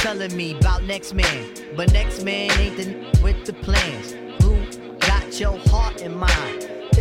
Telling 0.00 0.34
me 0.34 0.56
about 0.56 0.84
next 0.84 1.12
man, 1.12 1.46
but 1.76 1.92
next 1.92 2.24
man 2.24 2.50
ain't 2.58 2.74
the 2.78 3.20
with 3.22 3.44
the 3.44 3.52
plans. 3.52 4.12
Who 4.42 4.56
got 4.98 5.38
your 5.38 5.58
heart 5.68 6.00
in 6.00 6.16
mind? 6.16 6.69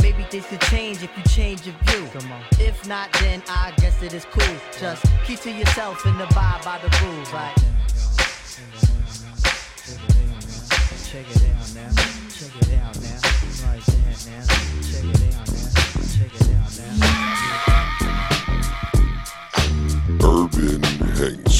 Maybe 0.00 0.22
things 0.24 0.46
could 0.46 0.60
change 0.62 1.02
if 1.02 1.10
you 1.16 1.22
change 1.24 1.66
your 1.66 1.74
view. 1.84 2.08
If 2.60 2.86
not, 2.86 3.12
then 3.14 3.42
I 3.48 3.72
guess 3.78 4.02
it 4.02 4.12
is 4.14 4.24
cool. 4.26 4.56
Just 4.78 5.04
keep 5.24 5.40
to 5.40 5.50
yourself 5.50 6.04
and 6.06 6.20
abide 6.20 6.62
by 6.64 6.78
the 6.78 6.88
rules, 7.04 7.32
right? 7.32 7.54
Check 11.12 11.26
it 11.28 11.42
out 11.50 11.74
now. 11.74 11.90
Check 12.30 12.54
it 12.62 12.72
out 12.80 12.96
now. 13.02 13.20
Right 13.66 13.84
there 13.86 14.16
now. 14.26 14.44
Check 14.80 15.04
it 15.04 15.22
out 15.34 15.48
now. 15.52 15.70
Check 16.16 16.34
it 16.40 16.48
out 16.56 16.72
now. 16.78 17.32
Urban 20.24 20.82
Hang 21.16 21.51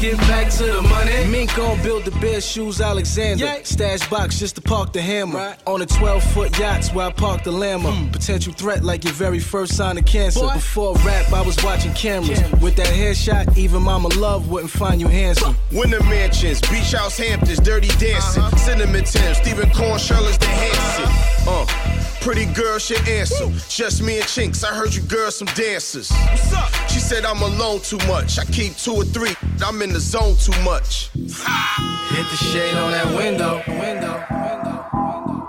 get 0.00 0.16
back 0.18 0.50
to 0.52 0.64
the 0.64 0.82
money. 0.82 1.26
Mink 1.26 1.54
gon' 1.56 1.80
build 1.82 2.04
the 2.04 2.10
bare 2.12 2.40
shoes, 2.40 2.80
Alexander. 2.80 3.56
Stash 3.64 4.08
box 4.08 4.38
just 4.38 4.54
to 4.56 4.62
park 4.62 4.92
the 4.92 5.00
hammer. 5.00 5.56
On 5.66 5.82
a 5.82 5.86
12 5.86 6.22
foot 6.32 6.58
yachts 6.58 6.92
where 6.92 7.06
I 7.06 7.12
park 7.12 7.44
the 7.44 7.52
llama. 7.52 7.92
Hmm. 7.92 8.10
Potential 8.10 8.52
threat 8.52 8.84
like 8.84 9.04
your 9.04 9.12
very 9.12 9.38
first 9.38 9.76
sign 9.76 9.98
of 9.98 10.04
cancer. 10.04 10.40
Boy. 10.40 10.54
Before 10.54 10.94
rap, 10.98 11.32
I 11.32 11.42
was 11.42 11.62
watching 11.64 11.92
cameras. 11.94 12.40
With 12.60 12.76
that 12.76 12.88
headshot, 12.88 13.56
even 13.56 13.82
Mama 13.82 14.08
Love 14.16 14.48
wouldn't 14.50 14.70
find 14.70 15.00
you 15.00 15.08
handsome. 15.08 15.56
Winter 15.72 16.02
mansions, 16.04 16.60
beach 16.62 16.92
house 16.92 17.18
Hamptons, 17.18 17.60
dirty 17.60 17.88
dancing, 17.98 18.42
uh-huh. 18.42 18.56
cinnamon 18.56 19.04
Tim, 19.04 19.34
Stephen 19.34 19.70
Corn, 19.70 19.98
Shirley's 19.98 20.38
the 20.38 20.46
Hanson. 20.46 21.04
Uh-huh. 21.04 21.64
Uh, 21.64 22.07
pretty 22.28 22.52
girl 22.52 22.78
should 22.78 23.08
answer. 23.08 23.48
Just 23.70 24.02
me 24.02 24.16
and 24.16 24.26
Chinx, 24.26 24.62
I 24.62 24.74
heard 24.74 24.94
you 24.94 25.00
girls 25.00 25.38
some 25.38 25.48
dancers. 25.54 26.10
What's 26.10 26.52
up? 26.52 26.70
She 26.90 26.98
said 26.98 27.24
I'm 27.24 27.40
alone 27.40 27.80
too 27.80 27.96
much. 28.06 28.38
I 28.38 28.44
keep 28.44 28.76
two 28.76 28.96
or 28.96 29.04
three. 29.04 29.34
I'm 29.64 29.80
in 29.80 29.94
the 29.94 29.98
zone 29.98 30.36
too 30.36 30.52
much. 30.62 31.08
Hit 31.14 32.26
the 32.28 32.36
shade 32.36 32.76
on 32.76 32.90
that 32.92 33.06
window. 33.16 33.62
Window. 33.66 34.26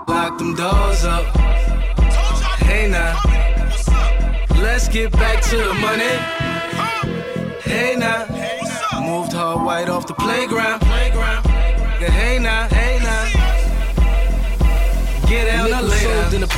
Lock 0.08 0.38
them 0.38 0.54
doors 0.54 1.04
up. 1.04 1.26
Hey 2.64 2.88
now. 2.88 3.20
Let's 4.58 4.88
get 4.88 5.12
back 5.12 5.42
to 5.50 5.56
the 5.58 5.74
money. 5.74 6.16
Hey 7.60 7.94
now. 7.94 8.24
Moved 9.02 9.34
hard 9.34 9.66
white 9.66 9.90
off 9.90 10.06
the 10.06 10.14
playground. 10.14 10.80
Yeah, 10.80 12.10
hey 12.10 12.38
now. 12.38 12.79
Get 15.30 15.48
out 15.48 15.70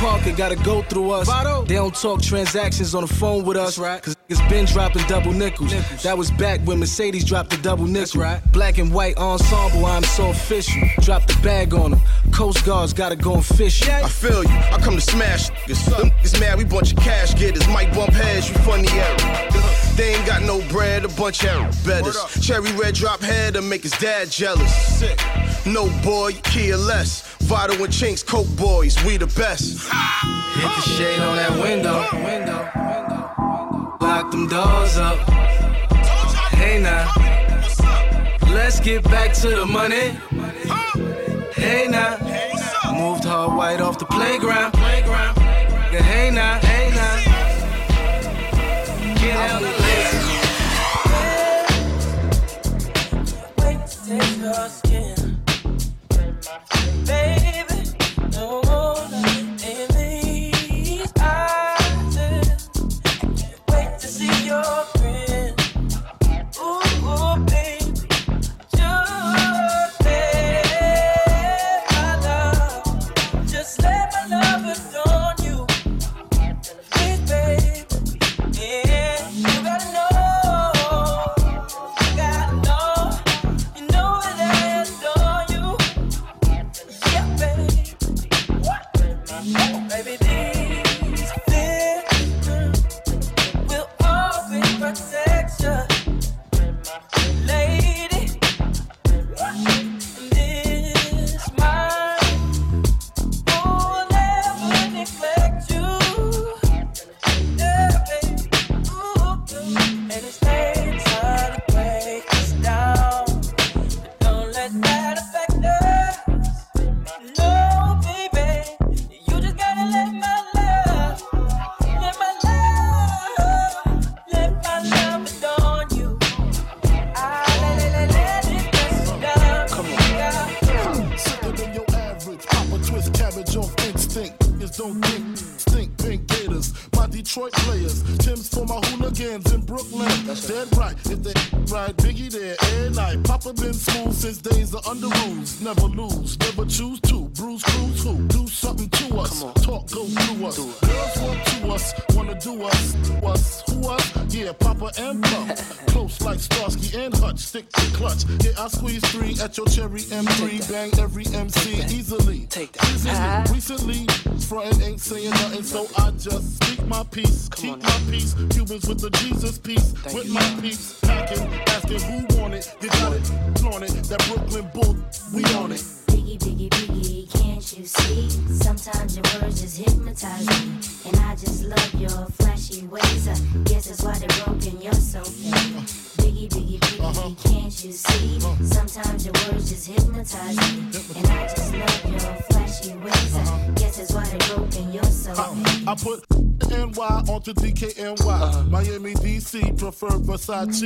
park, 0.03 0.27
it 0.27 0.35
gotta 0.35 0.55
go 0.57 0.81
through 0.83 1.11
us. 1.11 1.27
They 1.67 1.75
don't 1.75 1.95
talk 1.95 2.21
transactions 2.21 2.93
on 2.93 3.03
the 3.05 3.13
phone 3.13 3.45
with 3.45 3.55
us. 3.55 3.77
Right? 3.77 4.01
Cause 4.01 4.15
niggas 4.27 4.49
been 4.49 4.65
dropping 4.65 5.03
double 5.07 5.31
nickels. 5.31 5.71
That 6.03 6.17
was 6.17 6.29
back 6.31 6.59
when 6.61 6.79
Mercedes 6.79 7.23
dropped 7.23 7.51
the 7.51 7.57
double 7.57 7.85
nickel. 7.85 8.21
Right. 8.21 8.41
Black 8.51 8.77
and 8.79 8.93
white 8.93 9.17
ensemble, 9.17 9.85
I'm 9.85 10.03
so 10.03 10.29
official. 10.29 10.81
Drop 10.99 11.25
the 11.25 11.39
bag 11.41 11.73
on 11.73 11.91
them. 11.91 12.01
Coast 12.31 12.65
Guards 12.65 12.93
gotta 12.93 13.15
go 13.15 13.35
and 13.35 13.45
fish. 13.45 13.87
I 13.87 14.09
feel 14.09 14.43
you. 14.43 14.49
I 14.49 14.79
come 14.81 14.95
to 14.95 15.01
smash 15.01 15.49
niggas. 15.51 15.97
Them 15.97 16.09
niggas 16.09 16.39
mad, 16.39 16.57
we 16.57 16.65
bunch 16.65 16.91
of 16.91 16.99
cash 16.99 17.33
getters. 17.35 17.67
Mike 17.69 17.93
bump 17.93 18.11
heads, 18.13 18.49
you 18.49 18.55
funny 18.55 18.89
era. 18.89 19.17
They 19.95 20.15
ain't 20.15 20.25
got 20.25 20.41
no 20.41 20.67
bread, 20.69 21.05
a 21.05 21.07
bunch 21.09 21.45
of 21.45 21.85
betters. 21.85 22.17
Cherry 22.41 22.71
red 22.73 22.95
drop 22.95 23.21
head 23.21 23.53
to 23.53 23.61
make 23.61 23.83
his 23.83 23.91
dad 23.93 24.31
jealous. 24.31 24.73
Sick. 24.99 25.19
No 25.65 25.87
boy, 26.03 26.33
Kia 26.43 26.75
less. 26.75 27.32
Vital 27.53 27.83
and 27.83 27.93
Chinx, 27.93 28.25
Coke 28.25 28.47
boys, 28.57 28.97
we 29.05 29.15
the 29.17 29.27
best. 29.27 29.87
Hit 30.55 30.75
the 30.75 30.81
shade 30.81 31.19
on 31.19 31.35
that 31.35 31.51
window. 31.61 31.99
Lock 34.01 34.31
them 34.31 34.47
doors 34.47 34.97
up. 34.97 35.19
Hey 36.57 36.81
now. 36.81 37.13
Let's 38.51 38.79
get 38.79 39.03
back 39.03 39.33
to 39.33 39.49
the 39.49 39.67
money. 39.67 40.17
Hey 41.53 41.87
now. 41.87 42.17
Moved 42.91 43.25
hard 43.25 43.55
white 43.55 43.81
off 43.81 43.99
the 43.99 44.05
playground. 44.05 44.73
Yeah, 44.73 46.01
hey 46.01 46.31
now, 46.31 46.57
hey 46.57 46.89
now. 46.89 47.17
Get 49.21 49.35
out 49.37 49.61
the 49.61 49.69
Wait 53.59 53.85
to 53.85 53.95
taste 54.07 54.39
your 54.39 54.69
skin. 54.69 55.22
Baby, 57.05 57.89
no 58.31 58.62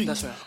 Versace. 0.06 0.08
That's 0.08 0.24
right. 0.24 0.34
All 0.34 0.47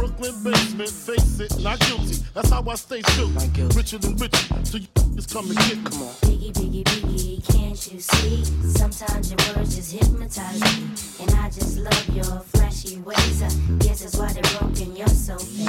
Brooklyn 0.00 0.42
basement. 0.42 0.88
Face 0.88 1.40
it, 1.40 1.60
not 1.62 1.78
guilty. 1.80 2.16
That's 2.32 2.48
how 2.48 2.64
I 2.66 2.74
stay 2.76 3.02
true. 3.02 3.28
Richer 3.76 3.98
than 3.98 4.16
richer, 4.16 4.64
so 4.64 4.78
you 4.78 4.86
just 5.14 5.30
come 5.30 5.50
and 5.50 5.58
get 5.58 5.76
me. 5.76 5.84
Come 5.84 6.02
on. 6.02 6.14
Biggie, 6.24 6.52
biggie, 6.54 6.84
biggie, 6.84 7.52
can't 7.52 7.92
you 7.92 8.00
see? 8.00 8.44
Sometimes 8.78 9.30
your 9.30 9.38
words 9.54 9.76
just 9.76 9.92
hypnotize 9.92 10.60
me. 10.60 10.88
And 11.20 11.34
I 11.34 11.50
just 11.50 11.76
love 11.76 12.08
your 12.16 12.40
flashy 12.40 12.96
ways. 13.00 13.42
I 13.42 13.50
guess 13.80 14.00
that's 14.00 14.16
why 14.16 14.32
they're 14.32 14.58
broken, 14.58 14.96
you're 14.96 15.06
so 15.08 15.36
fake. 15.36 15.68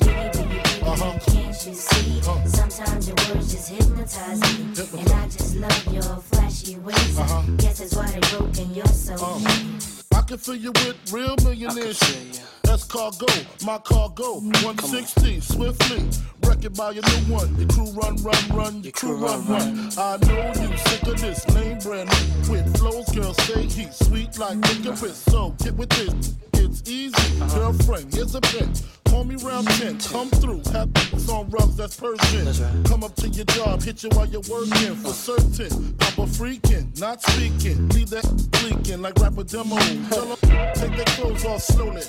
Biggie, 0.00 0.32
biggie, 0.32 0.62
biggie, 0.62 0.88
uh-huh. 0.88 1.18
can't 1.26 1.66
you 1.66 1.74
see? 1.74 2.20
Uh-huh. 2.20 2.46
Sometimes 2.46 3.06
your 3.06 3.16
words 3.28 3.52
just 3.52 3.68
hypnotize 3.68 4.40
me. 4.40 5.00
And 5.00 5.12
I 5.12 5.24
just 5.28 5.56
love 5.56 5.92
your 5.92 6.16
flashy 6.32 6.76
ways. 6.76 7.18
I 7.18 7.22
uh-huh. 7.22 7.42
guess 7.58 7.80
that's 7.80 7.94
why 7.94 8.06
they're 8.12 8.38
broken, 8.38 8.74
you're 8.74 8.86
so 8.86 9.14
fake. 9.18 10.06
I 10.16 10.22
can 10.22 10.38
fill 10.38 10.56
you 10.56 10.72
with 10.72 10.96
real 11.12 11.36
millionaire 11.44 11.92
shit. 11.92 12.42
That's 12.68 12.84
cargo, 12.84 13.26
my 13.64 13.78
cargo. 13.78 14.40
160, 14.40 15.40
swiftly. 15.40 16.04
Wreck 16.44 16.66
it 16.66 16.76
by 16.76 16.90
your 16.90 17.02
new 17.02 17.34
one. 17.34 17.56
Your 17.56 17.66
crew 17.66 17.90
run, 17.92 18.16
run, 18.16 18.48
run. 18.50 18.82
Your 18.82 18.92
crew 18.92 19.16
run, 19.16 19.46
run. 19.46 19.90
I 19.96 20.18
know 20.18 20.52
you 20.60 20.76
sick 20.76 21.02
of 21.04 21.18
this 21.18 21.48
name 21.54 21.78
brand 21.78 22.10
with 22.50 22.76
flows, 22.76 23.08
girl. 23.08 23.32
Say 23.32 23.62
heat 23.64 23.94
sweet 23.94 24.38
like 24.38 24.58
licorice. 24.58 25.16
So 25.16 25.54
get 25.64 25.76
with 25.76 25.88
this. 25.88 26.36
It's 26.52 26.82
easy, 26.86 27.38
girlfriend. 27.54 28.12
Here's 28.12 28.34
a 28.34 28.40
bit. 28.42 28.82
Call 29.08 29.24
me 29.24 29.36
round 29.36 29.66
10, 29.66 29.98
come 30.00 30.28
through. 30.28 30.60
Have 30.72 30.92
this 30.92 31.30
on 31.30 31.48
rugs, 31.48 31.76
that's 31.76 31.96
Persian. 31.96 32.84
Come 32.84 33.02
up 33.02 33.14
to 33.16 33.28
your 33.28 33.46
job, 33.46 33.82
hit 33.82 34.02
you 34.02 34.10
while 34.10 34.26
you're 34.26 34.42
working 34.50 34.94
for 34.96 35.14
certain. 35.14 35.94
Pop 35.94 36.14
but 36.16 36.28
freaking, 36.28 36.98
not 37.00 37.22
speaking. 37.22 37.88
Leave 37.88 38.10
that 38.10 38.26
leaking 38.62 39.00
like 39.00 39.14
rapper 39.18 39.44
demo. 39.44 39.76
Tell 40.10 40.32
'em 40.32 40.74
take 40.74 40.94
their 40.94 41.06
clothes 41.16 41.44
off 41.46 41.62
slowly. 41.62 42.02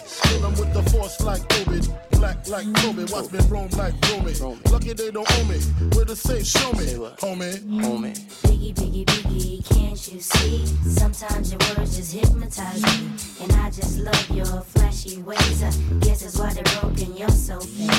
'Em 0.49 0.59
with 0.59 0.73
the 0.73 0.83
force 0.91 1.19
like 1.21 1.41
Obi. 1.59 1.81
Black 2.11 2.47
like 2.49 2.67
Kobe. 2.75 3.05
Watch 3.11 3.31
me 3.31 3.39
roam 3.49 3.69
like 3.77 3.93
Romy. 4.09 4.33
Lucky 4.71 4.93
they 4.93 5.11
don't 5.11 5.29
owe 5.31 5.43
me. 5.45 5.59
Where 5.95 6.05
to 6.05 6.15
say, 6.15 6.43
show 6.43 6.71
me, 6.73 6.85
homie. 7.23 7.59
Homie. 7.81 8.13
Biggie, 8.43 8.73
biggie, 8.73 9.05
biggie, 9.05 9.63
can't 9.69 10.11
you 10.11 10.19
see? 10.19 10.65
Sometimes 10.83 11.51
your 11.51 11.59
words 11.77 11.95
just 11.95 12.13
hypnotize 12.13 12.81
me. 12.83 13.09
And 13.41 13.51
I 13.53 13.69
just 13.69 13.99
love 13.99 14.29
your 14.31 14.61
flashy 14.61 15.21
ways. 15.21 15.63
I 15.63 15.71
guess 16.01 16.21
that's 16.23 16.37
why 16.37 16.53
they're 16.53 16.81
broken, 16.81 17.15
you're 17.15 17.29
so 17.29 17.59
fake. 17.59 17.89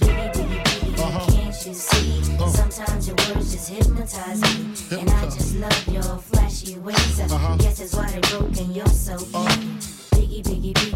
Biggie, 0.00 0.32
biggie, 0.32 0.62
biggie, 0.64 0.98
uh-huh. 0.98 1.32
can't 1.32 1.66
you 1.66 1.74
see? 1.74 2.34
Uh-huh. 2.34 2.48
Sometimes 2.48 3.08
your 3.08 3.16
words 3.16 3.52
just 3.52 3.68
hypnotize 3.70 4.40
me. 4.42 5.00
And 5.00 5.10
I 5.10 5.24
just 5.24 5.56
love 5.56 5.88
your 5.88 6.18
flashy 6.18 6.78
ways. 6.78 7.20
I 7.20 7.24
uh-huh. 7.24 7.56
guess 7.56 7.78
that's 7.78 7.94
why 7.94 8.08
they're 8.10 8.38
broken, 8.38 8.72
you're 8.72 8.86
so 8.86 9.18
fake. 9.18 10.06
Biggie, 10.14 10.42
biggie, 10.42 10.72
biggie, 10.72 10.95